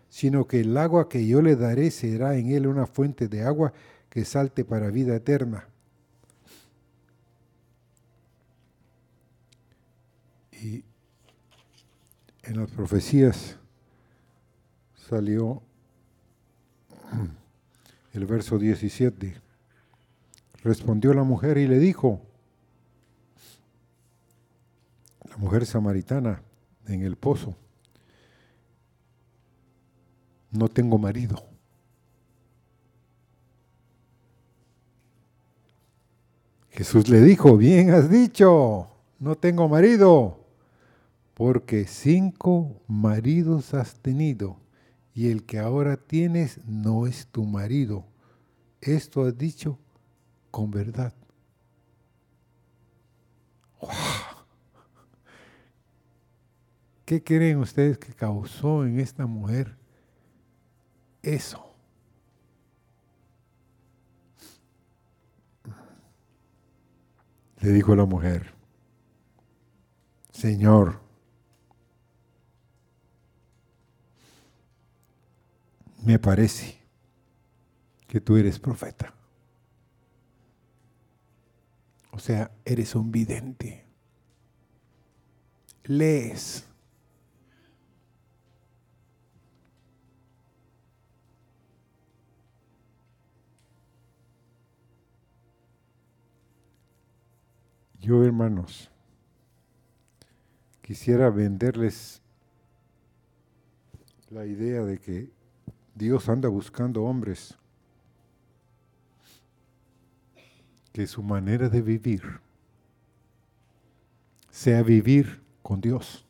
[0.08, 3.72] sino que el agua que yo le daré será en él una fuente de agua
[4.10, 5.68] que salte para vida eterna.
[10.60, 10.82] Y
[12.42, 13.56] en las profecías
[15.08, 15.62] salió
[18.12, 19.47] el verso 17.
[20.62, 22.20] Respondió la mujer y le dijo,
[25.28, 26.42] la mujer samaritana
[26.86, 27.54] en el pozo,
[30.50, 31.44] no tengo marido.
[36.70, 38.88] Jesús le dijo, bien has dicho,
[39.18, 40.44] no tengo marido,
[41.34, 44.60] porque cinco maridos has tenido
[45.14, 48.04] y el que ahora tienes no es tu marido.
[48.80, 49.78] esto has dicho
[50.50, 51.12] con verdad.
[57.04, 59.76] ¿Qué creen ustedes que causó en esta mujer
[61.22, 61.64] eso?
[67.60, 68.54] Le dijo la mujer,
[70.30, 71.00] Señor,
[76.04, 76.78] me parece
[78.06, 79.17] que tú eres profeta.
[82.18, 83.86] O sea, eres un vidente.
[85.84, 86.66] Lees.
[98.00, 98.90] Yo, hermanos,
[100.82, 102.20] quisiera venderles
[104.30, 105.30] la idea de que
[105.94, 107.56] Dios anda buscando hombres
[110.92, 112.22] que su manera de vivir
[114.50, 116.26] sea vivir con Dios.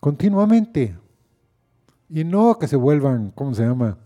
[0.00, 0.96] Continuamente.
[2.08, 3.98] Y no que se vuelvan, ¿cómo se llama?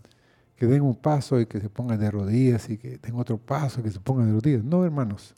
[0.55, 3.81] Que den un paso y que se pongan de rodillas y que den otro paso
[3.81, 4.63] y que se pongan de rodillas.
[4.63, 5.35] No, hermanos.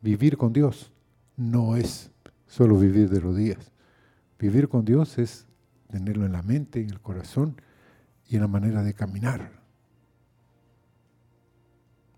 [0.00, 0.92] Vivir con Dios
[1.36, 2.10] no es
[2.46, 3.72] solo vivir de rodillas.
[4.38, 5.46] Vivir con Dios es
[5.90, 7.60] tenerlo en la mente, en el corazón
[8.28, 9.57] y en la manera de caminar.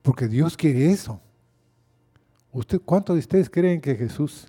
[0.03, 1.21] Porque Dios quiere eso.
[2.53, 4.49] ¿Usted, ¿Cuántos de ustedes creen que Jesús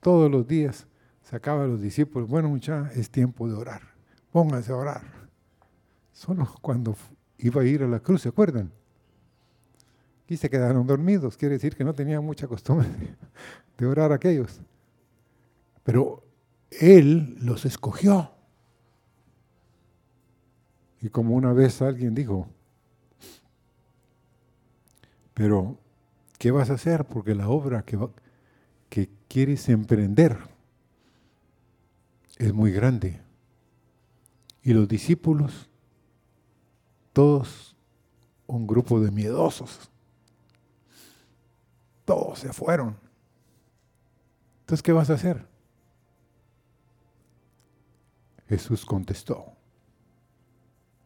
[0.00, 0.86] todos los días
[1.22, 2.28] sacaba a los discípulos?
[2.28, 3.82] Bueno, muchachos, es tiempo de orar.
[4.32, 5.02] Pónganse a orar.
[6.12, 6.96] Solo cuando
[7.38, 8.72] iba a ir a la cruz, ¿se acuerdan?
[10.26, 11.36] Y se quedaron dormidos.
[11.36, 12.88] Quiere decir que no tenían mucha costumbre
[13.78, 14.60] de orar aquellos.
[15.84, 16.24] Pero
[16.70, 18.32] Él los escogió.
[21.00, 22.48] Y como una vez alguien dijo,
[25.36, 25.78] pero,
[26.38, 27.04] ¿qué vas a hacer?
[27.04, 27.98] Porque la obra que,
[28.88, 30.38] que quieres emprender
[32.38, 33.20] es muy grande.
[34.62, 35.68] Y los discípulos,
[37.12, 37.76] todos
[38.46, 39.90] un grupo de miedosos,
[42.06, 42.96] todos se fueron.
[44.60, 45.46] Entonces, ¿qué vas a hacer?
[48.48, 49.52] Jesús contestó,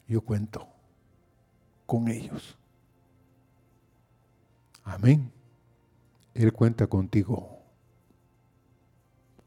[0.06, 0.68] yo cuento
[1.84, 2.56] con ellos.
[4.84, 5.30] Amén.
[6.34, 7.58] Él cuenta contigo.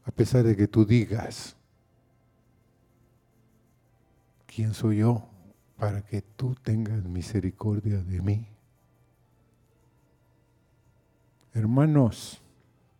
[0.04, 1.56] A pesar de que tú digas,
[4.46, 5.26] ¿quién soy yo
[5.76, 8.46] para que tú tengas misericordia de mí?
[11.54, 12.42] Hermanos,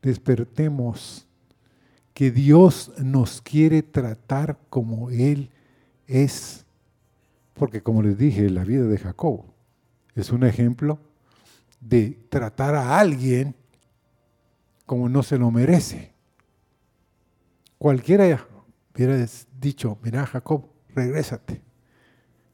[0.01, 1.27] despertemos
[2.15, 5.51] que Dios nos quiere tratar como Él
[6.07, 6.65] es.
[7.53, 9.45] Porque como les dije, la vida de Jacob
[10.15, 10.99] es un ejemplo
[11.85, 13.55] de tratar a alguien
[14.87, 16.13] como no se lo merece.
[17.79, 18.47] Cualquiera
[18.95, 19.27] hubiera
[19.61, 21.63] dicho, mira Jacob, regrésate.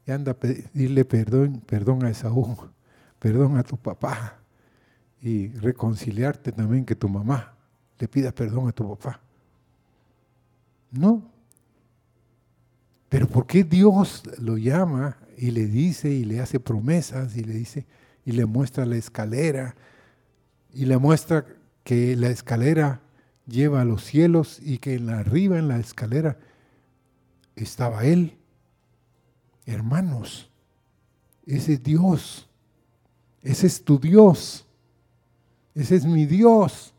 [0.05, 2.57] Y anda a pedirle perdón, perdón a Esaú,
[3.19, 4.39] perdón a tu papá.
[5.21, 7.55] Y reconciliarte también que tu mamá
[7.99, 9.21] le pida perdón a tu papá.
[10.89, 11.31] No.
[13.07, 17.53] Pero ¿por qué Dios lo llama y le dice y le hace promesas y le
[17.53, 17.85] dice,
[18.25, 19.75] y le muestra la escalera
[20.73, 21.45] y le muestra
[21.83, 23.01] que la escalera
[23.47, 26.37] lleva a los cielos y que en la, arriba en la escalera
[27.55, 28.37] estaba Él.
[29.65, 30.49] Hermanos,
[31.45, 32.49] ese es Dios,
[33.41, 34.65] ese es tu Dios,
[35.75, 36.93] ese es mi Dios.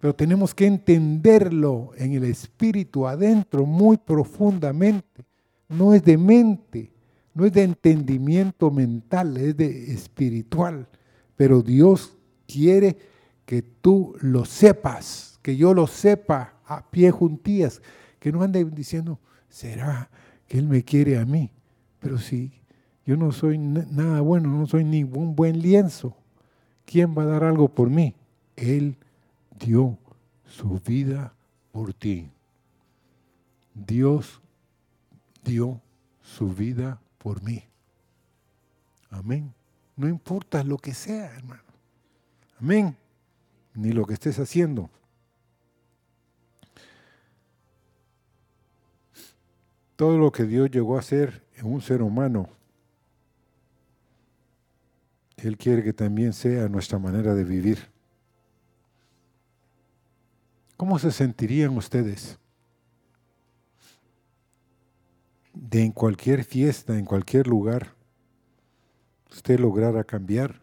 [0.00, 5.24] Pero tenemos que entenderlo en el espíritu adentro muy profundamente.
[5.68, 6.90] No es de mente,
[7.34, 10.88] no es de entendimiento mental, es de espiritual.
[11.36, 12.16] Pero Dios
[12.46, 12.98] quiere
[13.46, 17.82] que tú lo sepas, que yo lo sepa a pie juntillas,
[18.18, 19.18] que no ande diciendo,
[19.48, 20.10] ¿será
[20.46, 21.50] que Él me quiere a mí?
[21.98, 22.52] Pero si
[23.04, 26.16] yo no soy nada bueno, no soy ningún buen lienzo,
[26.84, 28.14] ¿quién va a dar algo por mí?
[28.56, 28.96] Él
[29.58, 29.98] dio
[30.44, 31.34] su vida
[31.72, 32.30] por ti.
[33.74, 34.40] Dios
[35.44, 35.80] dio
[36.20, 37.62] su vida por mí.
[39.10, 39.52] Amén.
[39.94, 41.62] No importa lo que sea, hermano.
[42.58, 42.96] Amén.
[43.74, 44.88] Ni lo que estés haciendo.
[49.96, 52.48] Todo lo que Dios llegó a hacer en un ser humano,
[55.36, 57.90] Él quiere que también sea nuestra manera de vivir.
[60.78, 62.38] ¿Cómo se sentirían ustedes
[65.60, 67.94] de en cualquier fiesta, en cualquier lugar,
[69.30, 70.62] usted lograra cambiar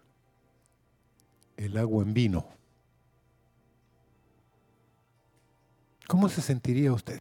[1.56, 2.48] el agua en vino,
[6.08, 7.20] ¿cómo se sentiría usted?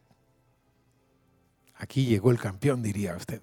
[1.75, 3.43] Aquí llegó el campeón, diría usted.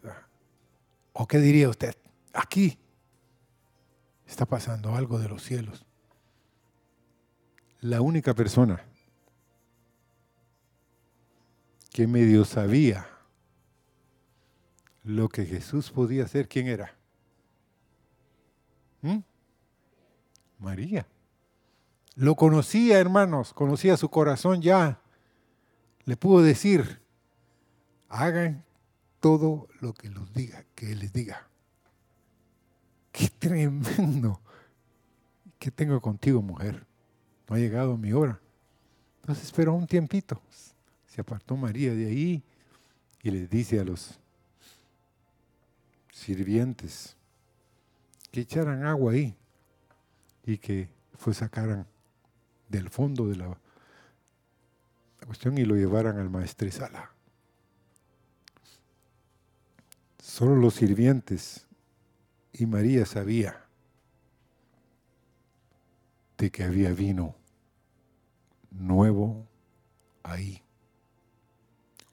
[1.14, 1.96] ¿O qué diría usted?
[2.34, 2.80] Aquí
[4.26, 5.86] está pasando algo de los cielos.
[7.82, 8.84] La única persona
[11.92, 13.13] que medio sabía
[15.04, 16.96] lo que Jesús podía hacer, ¿quién era?
[19.02, 19.20] ¿Mm?
[20.60, 21.06] María.
[22.16, 25.02] Lo conocía, hermanos, conocía su corazón ya.
[26.06, 27.02] Le pudo decir,
[28.08, 28.64] hagan
[29.20, 31.48] todo lo que los diga, que les diga.
[33.12, 34.42] Qué tremendo.
[35.60, 36.86] ¿Qué tengo contigo, mujer?
[37.48, 38.40] No ha llegado mi hora.
[39.22, 40.42] Entonces esperó un tiempito.
[41.08, 42.44] Se apartó María de ahí
[43.22, 44.20] y les dice a los
[46.14, 47.18] sirvientes
[48.32, 49.36] que echaran agua ahí
[50.46, 51.88] y que fue sacaran
[52.70, 53.58] del fondo de la,
[55.26, 57.12] cuestión y lo llevaran al maestresala.
[60.20, 61.66] Solo los sirvientes
[62.52, 63.66] y María sabía
[66.38, 67.36] de que había vino
[68.70, 69.48] nuevo
[70.22, 70.62] ahí.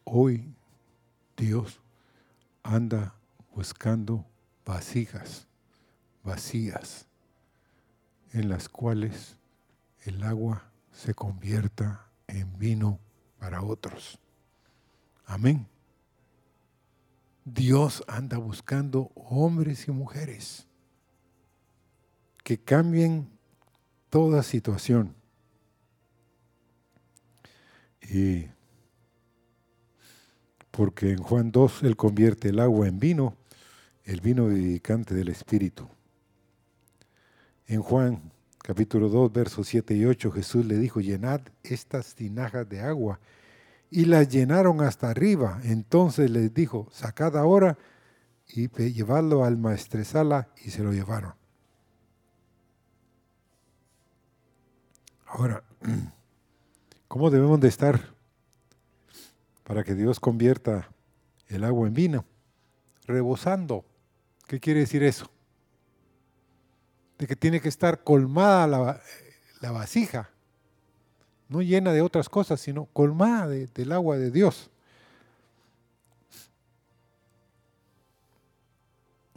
[0.05, 0.55] Hoy
[1.37, 1.81] Dios
[2.63, 3.20] anda
[3.61, 4.25] buscando
[4.65, 5.47] vasijas
[6.25, 7.05] vacías
[8.33, 9.37] en las cuales
[10.01, 12.99] el agua se convierta en vino
[13.39, 14.19] para otros.
[15.27, 15.67] Amén.
[17.45, 20.67] Dios anda buscando hombres y mujeres
[22.43, 23.29] que cambien
[24.09, 25.15] toda situación.
[28.09, 28.47] Y
[30.71, 33.37] porque en Juan 2 Él convierte el agua en vino,
[34.05, 35.89] el vino dedicante del Espíritu.
[37.67, 38.33] En Juan
[38.63, 43.21] capítulo 2, versos 7 y 8, Jesús le dijo, llenad estas tinajas de agua.
[43.91, 45.61] Y las llenaron hasta arriba.
[45.65, 47.79] Entonces les dijo, sacad ahora
[48.47, 51.35] y llevadlo al maestresala y se lo llevaron.
[55.27, 55.63] Ahora,
[57.09, 58.01] ¿cómo debemos de estar
[59.65, 60.89] para que Dios convierta
[61.49, 62.25] el agua en vino?
[63.07, 63.85] Rebosando.
[64.51, 65.31] ¿Qué quiere decir eso?
[67.21, 68.67] de que tiene que estar colmada
[69.61, 70.31] la, vasija,
[71.49, 74.71] no llena de otras cosas, sino colmada del agua de Dios.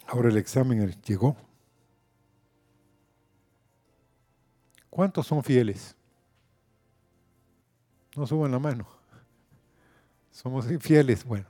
[0.08, 1.36] Ahora el examen llegó.
[4.90, 5.96] ¿Cuántos son fieles?
[8.16, 8.88] No suban la mano.
[10.32, 11.50] Somos infieles, bueno.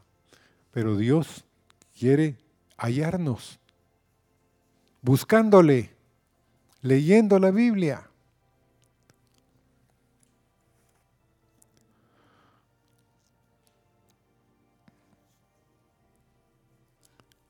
[0.72, 1.46] Pero Dios
[1.98, 2.43] quiere
[2.84, 3.62] hallarnos,
[5.02, 5.92] buscándole
[6.82, 8.10] leyendo la Biblia.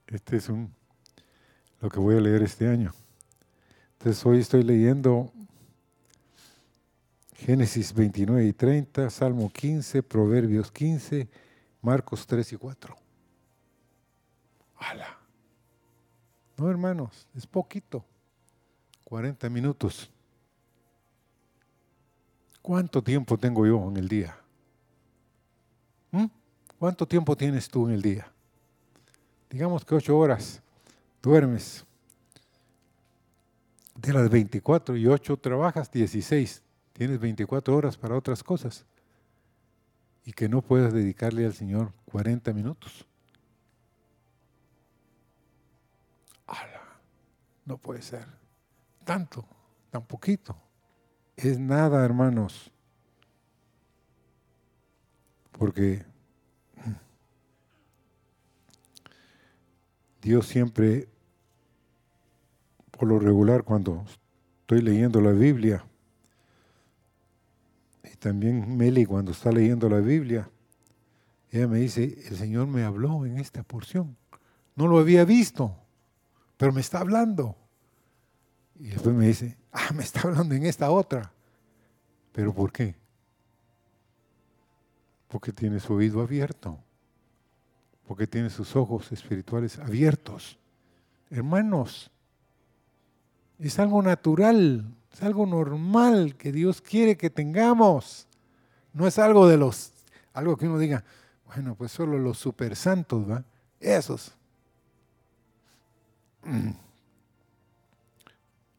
[0.06, 0.72] Este es un
[1.82, 2.94] lo que voy a leer este año.
[3.94, 5.34] Entonces hoy estoy leyendo
[7.38, 11.28] Génesis 29 y 30, Salmo 15, Proverbios 15,
[11.82, 12.96] Marcos 3 y 4.
[14.78, 15.23] ¡Hala!
[16.64, 18.06] No, hermanos, es poquito.
[19.04, 20.10] 40 minutos.
[22.62, 24.38] ¿Cuánto tiempo tengo yo en el día?
[26.12, 26.28] ¿Mm?
[26.80, 28.32] ¿Cuánto tiempo tienes tú en el día?
[29.50, 30.62] Digamos que 8 horas
[31.22, 31.86] duermes.
[33.96, 36.64] De las 24 y 8 trabajas 16.
[36.94, 38.86] Tienes 24 horas para otras cosas.
[40.24, 43.06] Y que no puedas dedicarle al Señor 40 minutos.
[47.66, 48.26] No puede ser
[49.04, 49.46] tanto,
[49.90, 50.56] tan poquito.
[51.36, 52.72] Es nada, hermanos.
[55.52, 56.06] Porque
[60.22, 61.08] Dios siempre,
[62.92, 64.06] por lo regular, cuando
[64.62, 65.86] estoy leyendo la Biblia,
[68.04, 70.50] y también Meli cuando está leyendo la Biblia,
[71.52, 74.18] ella me dice, el Señor me habló en esta porción.
[74.76, 75.83] No lo había visto,
[76.64, 77.58] pero me está hablando.
[78.80, 81.34] Y después me dice, ah, me está hablando en esta otra.
[82.32, 82.96] ¿Pero por qué?
[85.28, 86.80] Porque tiene su oído abierto.
[88.08, 90.58] Porque tiene sus ojos espirituales abiertos.
[91.30, 92.10] Hermanos,
[93.60, 98.26] es algo natural, es algo normal que Dios quiere que tengamos.
[98.94, 99.92] No es algo de los,
[100.32, 101.04] algo que uno diga,
[101.46, 103.44] bueno, pues solo los super santos, ¿va?
[103.82, 104.38] Esos.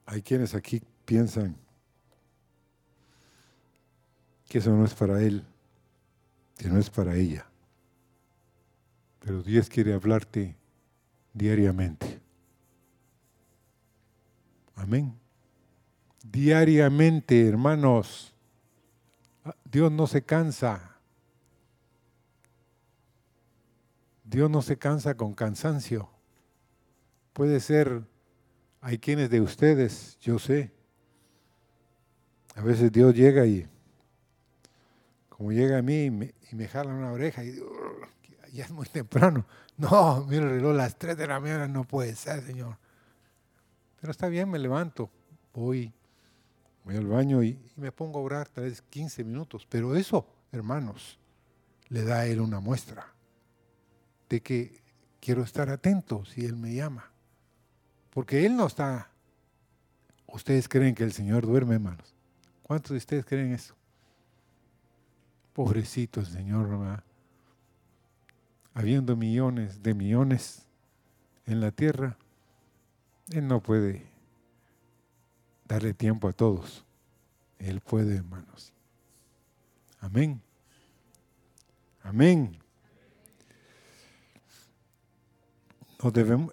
[0.07, 1.57] Hay quienes aquí piensan
[4.49, 5.45] que eso no es para él,
[6.57, 7.47] que no es para ella.
[9.21, 10.57] Pero Dios quiere hablarte
[11.33, 12.21] diariamente.
[14.77, 15.19] Amén.
[16.23, 18.35] Diariamente, hermanos.
[19.65, 20.97] Dios no se cansa.
[24.23, 26.14] Dios no se cansa con cansancio.
[27.35, 28.05] Puede ser,
[28.81, 30.73] hay quienes de ustedes, yo sé,
[32.55, 33.69] a veces Dios llega y,
[35.29, 36.11] como llega a mí y
[36.55, 37.73] me, jala una oreja y digo,
[38.53, 39.45] ya es muy temprano.
[39.77, 42.79] No, mira el reloj, las 3 de la mañana no puede ser, Señor.
[44.01, 45.11] Pero está bien, me levanto,
[45.53, 45.93] voy,
[46.85, 49.67] voy al baño y, me pongo a orar tal vez 15 minutos.
[49.69, 51.19] Pero eso, hermanos,
[51.89, 53.13] le da a Él una muestra
[54.29, 54.81] de que
[55.19, 57.11] quiero estar atento si Él me llama.
[58.15, 59.11] Porque Él no está...
[60.27, 62.15] Ustedes creen que el Señor duerme, hermanos.
[62.63, 63.75] ¿Cuántos de ustedes creen eso?
[65.53, 67.05] Pobrecito el Señor, ¿verdad?
[68.75, 70.67] habiendo millones de millones
[71.47, 72.19] en la tierra,
[73.31, 74.05] Él no puede
[75.67, 76.85] darle tiempo a todos.
[77.59, 78.73] Él puede, hermanos.
[80.01, 80.43] Amén.
[82.03, 82.59] Amén.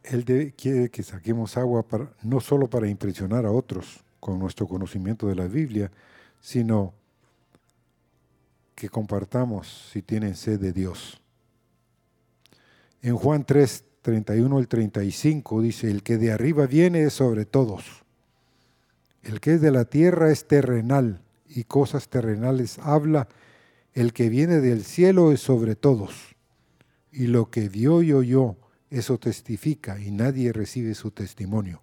[0.04, 1.86] Él quiere que saquemos agua
[2.24, 5.92] no solo para impresionar a otros con nuestro conocimiento de la Biblia,
[6.40, 6.94] sino
[8.76, 11.22] que compartamos si tienen sed de Dios.
[13.02, 18.06] En Juan 3, 31 al 35 dice, el que de arriba viene es sobre todos.
[19.22, 23.28] El que es de la tierra es terrenal y cosas terrenales habla.
[23.94, 26.36] El que viene del cielo es sobre todos.
[27.12, 28.56] Y lo que vio y oyó,
[28.92, 31.82] eso testifica y nadie recibe su testimonio.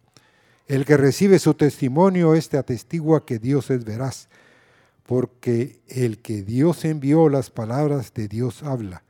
[0.69, 4.29] El que recibe su testimonio, este atestigua que Dios es veraz,
[5.03, 9.03] porque el que Dios envió las palabras de Dios habla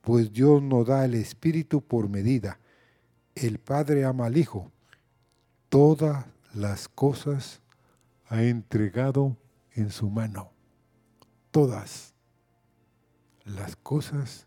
[0.00, 2.58] pues Dios no da el Espíritu por medida.
[3.34, 4.70] El Padre ama al Hijo.
[5.68, 7.60] Todas las cosas
[8.28, 9.36] ha entregado
[9.72, 10.50] en su mano.
[11.50, 12.14] Todas
[13.44, 14.46] las cosas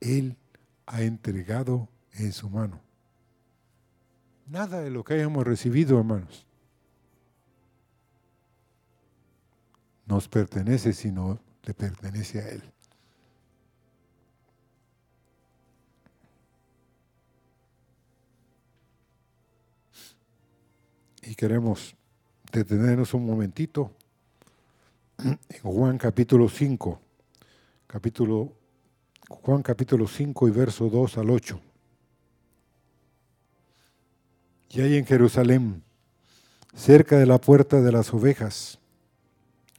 [0.00, 0.36] Él
[0.86, 1.88] ha entregado
[2.24, 2.80] en su mano.
[4.46, 6.46] Nada de lo que hayamos recibido, hermanos,
[10.06, 12.62] nos pertenece, sino le pertenece a Él.
[21.30, 21.94] y queremos
[22.52, 23.92] detenernos un momentito
[25.18, 27.00] en Juan capítulo 5,
[27.86, 28.52] capítulo,
[29.28, 31.60] Juan capítulo 5 y verso 2 al 8.
[34.72, 35.82] Y hay en Jerusalén,
[36.76, 38.78] cerca de la puerta de las ovejas,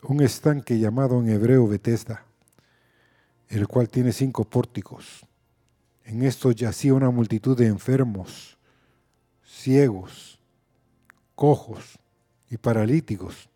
[0.04, 2.26] un estanque llamado en hebreo Betesda,
[3.48, 5.26] el cual tiene cinco pórticos.
[6.04, 8.58] En estos yacía una multitud de enfermos,
[9.46, 10.40] ciegos,
[11.36, 11.98] cojos
[12.50, 13.50] y paralíticos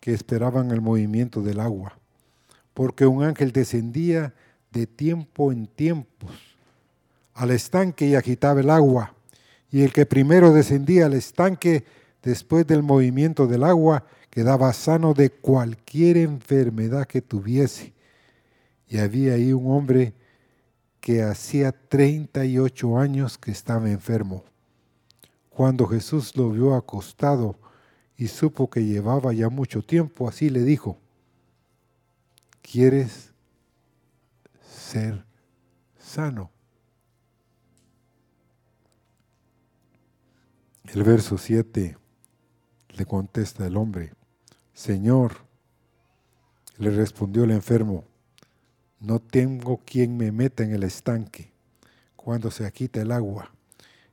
[0.00, 1.98] que esperaban el movimiento del agua,
[2.72, 4.32] porque un ángel descendía
[4.70, 6.32] de tiempo en tiempos
[7.34, 9.14] al estanque y agitaba el agua,
[9.72, 11.84] y el que primero descendía al estanque
[12.22, 17.94] después del movimiento del agua quedaba sano de cualquier enfermedad que tuviese.
[18.86, 20.12] Y había ahí un hombre
[21.00, 24.44] que hacía 38 años que estaba enfermo.
[25.48, 27.58] Cuando Jesús lo vio acostado
[28.16, 30.98] y supo que llevaba ya mucho tiempo, así le dijo,
[32.60, 33.32] ¿quieres
[34.62, 35.24] ser
[35.98, 36.50] sano?
[40.92, 41.96] El verso 7
[42.90, 44.12] le contesta el hombre,
[44.74, 45.32] Señor,
[46.76, 48.04] le respondió el enfermo,
[49.00, 51.50] no tengo quien me meta en el estanque
[52.14, 53.50] cuando se quita el agua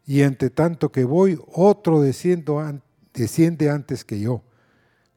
[0.05, 4.41] y entre tanto que voy, otro desciende antes que yo.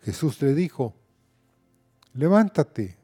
[0.03, 0.97] Jesús le dijo,
[2.13, 2.97] levántate,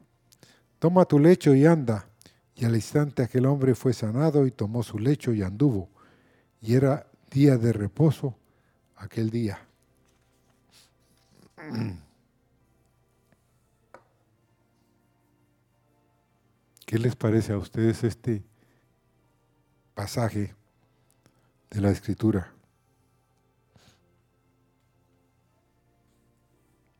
[0.79, 2.09] toma tu lecho y anda.
[2.55, 5.89] Y al instante aquel hombre fue sanado y tomó su lecho y anduvo.
[6.61, 8.35] Y era día de reposo
[8.99, 9.59] aquel día.
[16.85, 18.43] ¿Qué les parece a ustedes este
[19.93, 20.55] pasaje?
[21.69, 22.51] de la escritura.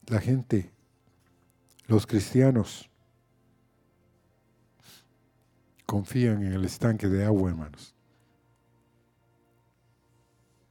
[0.08, 0.72] La gente,
[1.88, 2.90] los cristianos,
[5.86, 7.96] confían en el estanque de agua, hermanos.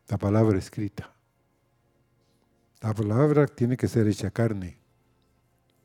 [0.09, 1.13] La palabra escrita.
[2.81, 4.79] La palabra tiene que ser hecha carne.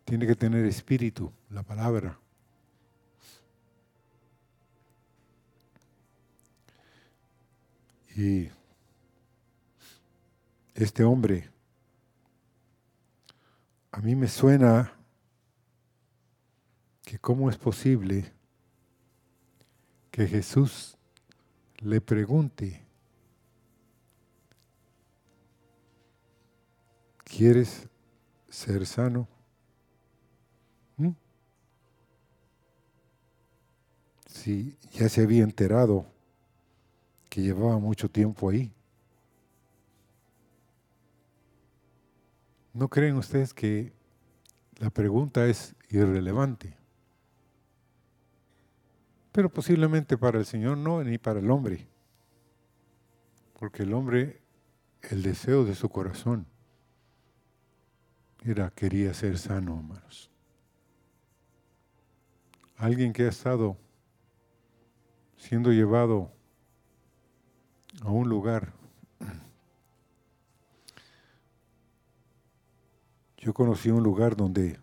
[0.06, 2.20] Tiene que tener espíritu, la palabra.
[8.16, 8.50] Y
[10.76, 11.50] este hombre,
[13.91, 14.94] a mí me suena
[17.04, 18.32] que cómo es posible
[20.12, 20.96] que Jesús
[21.78, 22.82] le pregunte,
[27.36, 27.88] ¿quieres
[28.49, 29.27] ser sano?
[30.97, 31.09] ¿Mm?
[34.27, 36.05] Si ya se había enterado
[37.29, 38.71] que llevaba mucho tiempo ahí.
[42.73, 43.91] ¿No creen ustedes que
[44.77, 46.77] la pregunta es irrelevante?
[49.31, 51.88] Pero posiblemente para el Señor no, ni para el hombre.
[53.59, 54.41] Porque el hombre,
[55.09, 56.45] el deseo de su corazón,
[58.46, 60.30] era, quería ser sano, hermanos.
[62.76, 63.78] Alguien que ha estado
[65.38, 66.32] siendo llevado
[68.02, 68.74] a un lugar.
[73.38, 74.80] Yo conocí un lugar donde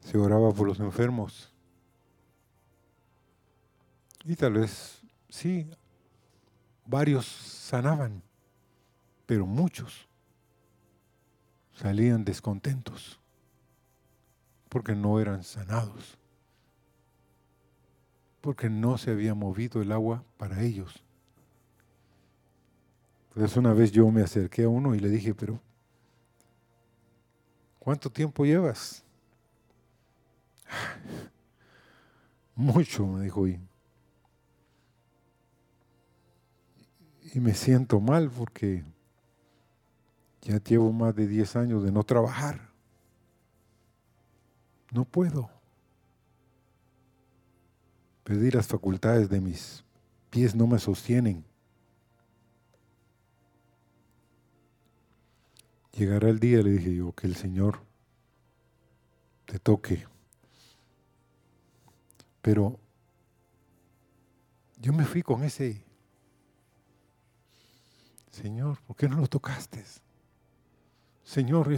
[0.00, 1.52] se oraba por los enfermos.
[4.24, 5.68] Y tal vez, sí,
[6.86, 8.22] varios sanaban,
[9.26, 10.08] pero muchos
[11.74, 13.20] salían descontentos
[14.68, 16.18] porque no eran sanados
[18.42, 21.02] porque no se había movido el agua para ellos.
[23.28, 25.58] Entonces una vez yo me acerqué a uno y le dije, pero
[27.78, 29.04] ¿cuánto tiempo llevas?
[32.56, 33.46] Mucho, me dijo.
[33.46, 33.60] Y,
[37.32, 38.84] y me siento mal porque
[40.42, 42.68] ya llevo más de 10 años de no trabajar.
[44.90, 45.50] No puedo.
[48.24, 49.84] Perdí las facultades de mis
[50.30, 51.44] pies, no me sostienen.
[55.92, 57.80] Llegará el día, le dije yo, que el Señor
[59.46, 60.06] te toque.
[62.40, 62.78] Pero
[64.78, 65.84] yo me fui con ese,
[68.30, 69.84] Señor, ¿por qué no lo tocaste?
[71.22, 71.68] Señor,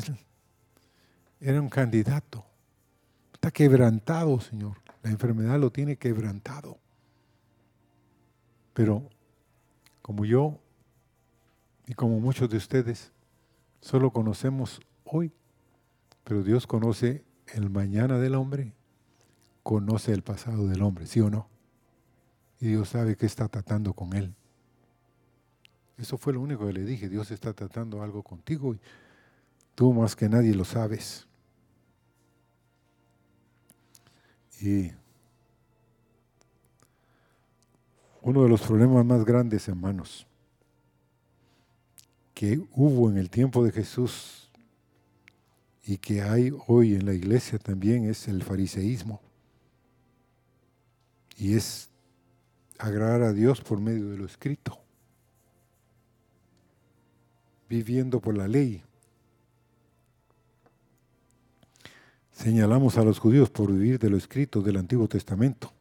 [1.41, 2.45] era un candidato.
[3.33, 4.79] Está quebrantado, Señor.
[5.03, 6.79] La enfermedad lo tiene quebrantado.
[8.73, 9.09] Pero
[10.03, 10.59] como yo
[11.87, 13.13] y como muchos de ustedes,
[13.81, 15.33] solo conocemos hoy,
[16.25, 18.73] pero Dios conoce el mañana del hombre,
[19.63, 21.49] conoce el pasado del hombre, ¿sí o no?
[22.61, 24.35] Y Dios sabe que está tratando con él.
[25.99, 28.81] Eso fue lo único que le dije, Dios está tratando algo contigo y
[29.75, 31.27] tú más que nadie lo sabes.
[34.61, 34.93] Y
[38.23, 40.27] uno de los problemas más grandes, hermanos,
[42.33, 44.51] que hubo en el tiempo de Jesús
[45.85, 49.21] y que hay hoy en la iglesia también es el fariseísmo.
[51.37, 51.91] Y es
[52.79, 54.79] agradar a Dios por medio de lo escrito,
[57.69, 58.83] viviendo por la ley.
[62.35, 65.73] Señalamos a los judíos por vivir de lo escrito del Antiguo Testamento,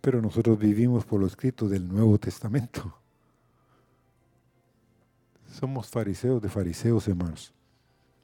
[0.00, 2.98] pero nosotros vivimos por lo escrito del Nuevo Testamento.
[5.52, 7.52] Somos fariseos de fariseos, hermanos,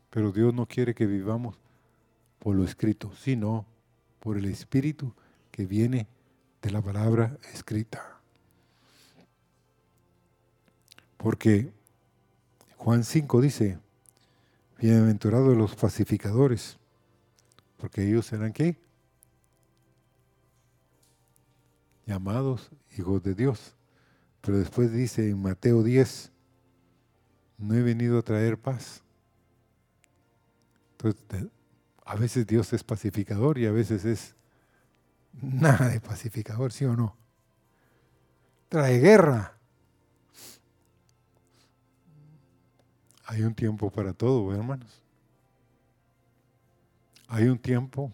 [0.09, 1.57] pero Dios no quiere que vivamos
[2.39, 3.67] por lo escrito, sino
[4.19, 5.13] por el Espíritu
[5.51, 6.07] que viene
[6.63, 8.19] de la palabra escrita.
[11.19, 11.71] Porque
[12.79, 13.79] Juan 5 dice,
[14.85, 16.79] Bienaventurados los pacificadores,
[17.79, 18.79] porque ellos serán qué?
[22.05, 23.79] Llamados hijos de Dios.
[24.43, 26.31] Pero después dice en Mateo 10,
[27.57, 29.03] no he venido a traer paz.
[30.99, 31.49] Entonces,
[32.05, 34.35] a veces Dios es pacificador y a veces es
[35.33, 37.17] nada de pacificador, ¿sí o no?
[38.69, 39.57] Trae guerra.
[43.27, 45.03] Hay un tiempo para todo, hermanos.
[47.29, 48.13] Hay un tiempo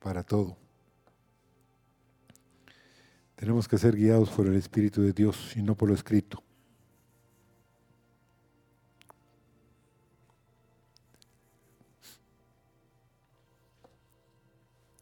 [0.00, 0.56] para todo.
[3.34, 6.42] Tenemos que ser guiados por el Espíritu de Dios y no por lo escrito.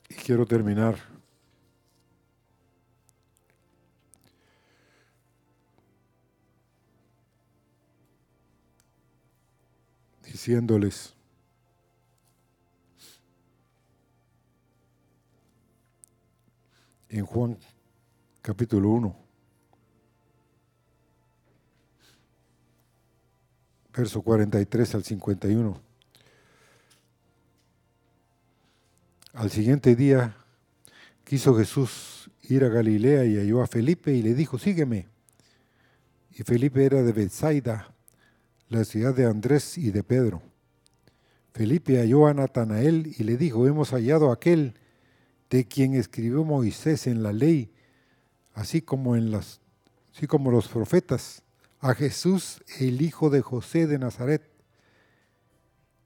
[0.09, 1.14] Y quiero terminar
[10.35, 11.15] diciéndoles,
[17.09, 17.57] en Juan
[18.43, 19.17] capítulo 1,
[23.97, 25.81] verso 43 al 51.
[29.35, 30.37] Al siguiente día
[31.23, 35.07] quiso Jesús ir a Galilea y halló a Felipe y le dijo, sígueme.
[36.33, 37.94] Y Felipe era de Bethsaida,
[38.75, 40.43] la ciudad de Andrés y de Pedro.
[41.53, 44.75] Felipe halló a Natanael y le dijo, hemos hallado a aquel
[45.49, 47.73] de quien escribió Moisés en la ley,
[48.53, 49.61] así como, en las,
[50.13, 51.43] así como los profetas,
[51.79, 54.51] a Jesús, el hijo de José de Nazaret.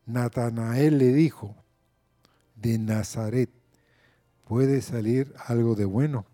[0.04, 1.56] Natanael le dijo,
[2.56, 3.50] de Nazaret,
[4.44, 6.26] ¿puede salir algo de bueno?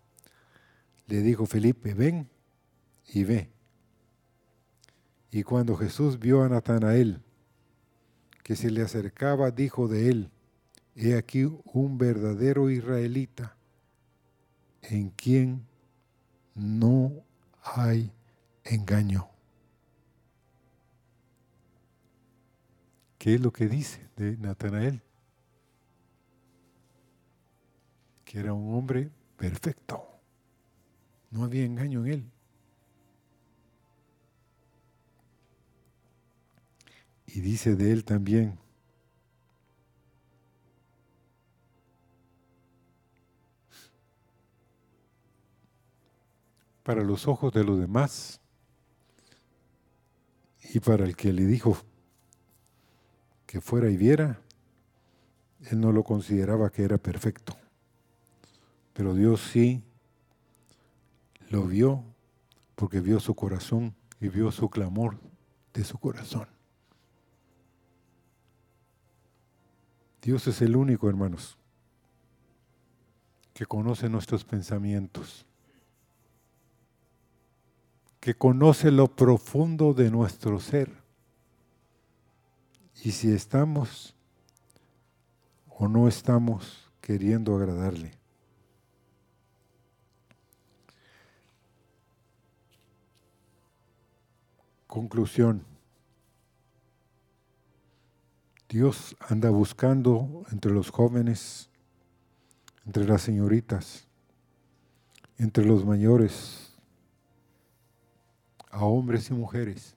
[1.07, 2.29] Le dijo Felipe, ven
[3.07, 3.54] y ve.
[5.35, 7.21] Y cuando Jesús vio a Natanael,
[8.45, 10.31] que se le acercaba, dijo de él,
[10.95, 13.57] he aquí un verdadero israelita
[14.83, 15.67] en quien
[16.55, 17.25] no
[17.65, 18.13] hay
[18.63, 19.29] engaño.
[23.19, 25.03] ¿Qué es lo que dice de Natanael?
[28.25, 30.01] Que era un hombre perfecto.
[31.33, 32.31] No había engaño en él.
[37.35, 38.57] Y dice de él también,
[46.85, 48.41] para los ojos de los demás
[50.73, 51.77] y para el que le dijo
[53.47, 54.41] que fuera y viera,
[55.73, 57.57] él no lo consideraba que era perfecto.
[58.93, 59.83] Pero Dios sí
[61.51, 62.05] lo vio
[62.77, 65.19] porque vio su corazón y vio su clamor
[65.73, 66.54] de su corazón.
[70.25, 71.57] Dios es el único, hermanos,
[73.53, 75.47] que conoce nuestros pensamientos
[78.25, 80.91] que conoce lo profundo de nuestro ser.
[83.03, 84.15] Y si estamos
[85.69, 88.13] o no estamos queriendo agradarle.
[94.87, 95.74] Conclusión.
[98.75, 101.71] Dios anda buscando entre los jóvenes,
[102.85, 104.09] entre las señoritas,
[105.39, 106.75] entre los mayores,
[108.73, 109.95] a hombres y mujeres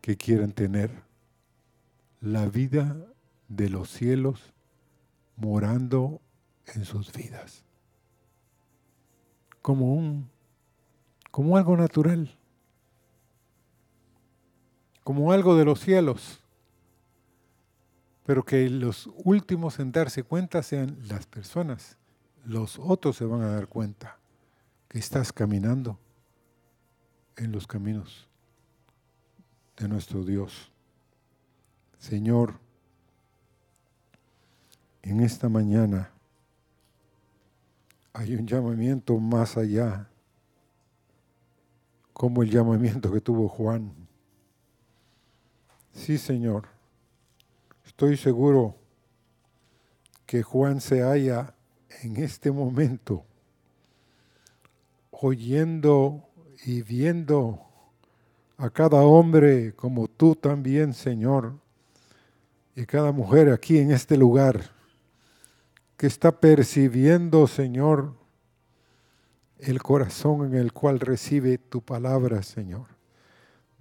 [0.00, 1.04] que quieran tener
[2.20, 2.96] la vida
[3.46, 4.52] de los cielos
[5.36, 6.20] morando
[6.74, 7.62] en sus vidas.
[9.62, 10.28] Como un
[11.30, 12.36] como algo natural.
[15.04, 16.40] Como algo de los cielos.
[18.24, 21.98] Pero que los últimos en darse cuenta sean las personas.
[22.44, 24.18] Los otros se van a dar cuenta
[24.88, 25.98] que estás caminando
[27.36, 28.28] en los caminos
[29.76, 30.70] de nuestro Dios.
[31.98, 32.60] Señor,
[35.02, 36.10] en esta mañana
[38.12, 40.08] hay un llamamiento más allá,
[42.12, 43.92] como el llamamiento que tuvo Juan.
[45.92, 46.68] Sí, Señor,
[47.94, 48.74] estoy seguro
[50.26, 51.54] que Juan se halla
[52.02, 53.24] en este momento
[55.12, 56.28] oyendo
[56.64, 57.60] y viendo
[58.56, 61.54] a cada hombre como tú también, Señor,
[62.74, 64.72] y cada mujer aquí en este lugar,
[65.96, 68.14] que está percibiendo, Señor,
[69.60, 72.93] el corazón en el cual recibe tu palabra, Señor.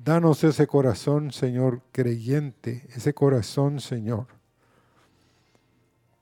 [0.04, 4.28] Danos ese corazón, Señor, creyente, ese corazón, Señor,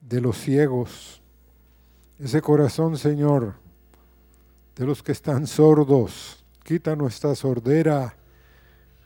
[0.02, 1.22] de los ciegos,
[2.20, 3.56] ese corazón, Señor,
[4.76, 8.16] de los que están sordos, Quita nuestra sordera.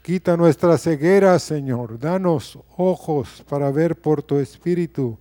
[0.01, 1.97] Quita nuestra ceguera, Señor.
[1.97, 5.17] Danos ojos para ver por tu espíritu,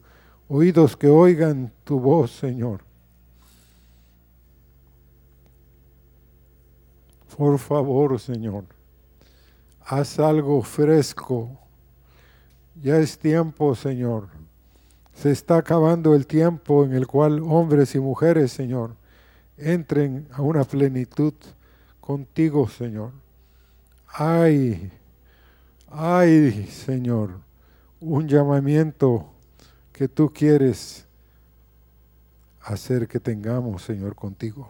[0.48, 2.82] oídos que oigan tu voz, Señor.
[7.36, 8.64] Por favor, Señor,
[9.84, 11.50] haz algo fresco.
[12.82, 14.28] Ya es tiempo, Señor.
[15.14, 18.96] Se está acabando el tiempo en el cual hombres y mujeres, Señor,
[19.56, 21.34] entren a una plenitud
[22.00, 23.12] contigo, Señor.
[24.08, 24.90] Ay,
[25.90, 27.30] ay, Señor,
[28.00, 29.26] un llamamiento
[29.92, 31.06] que tú quieres
[32.60, 34.68] hacer que tengamos, Señor, contigo.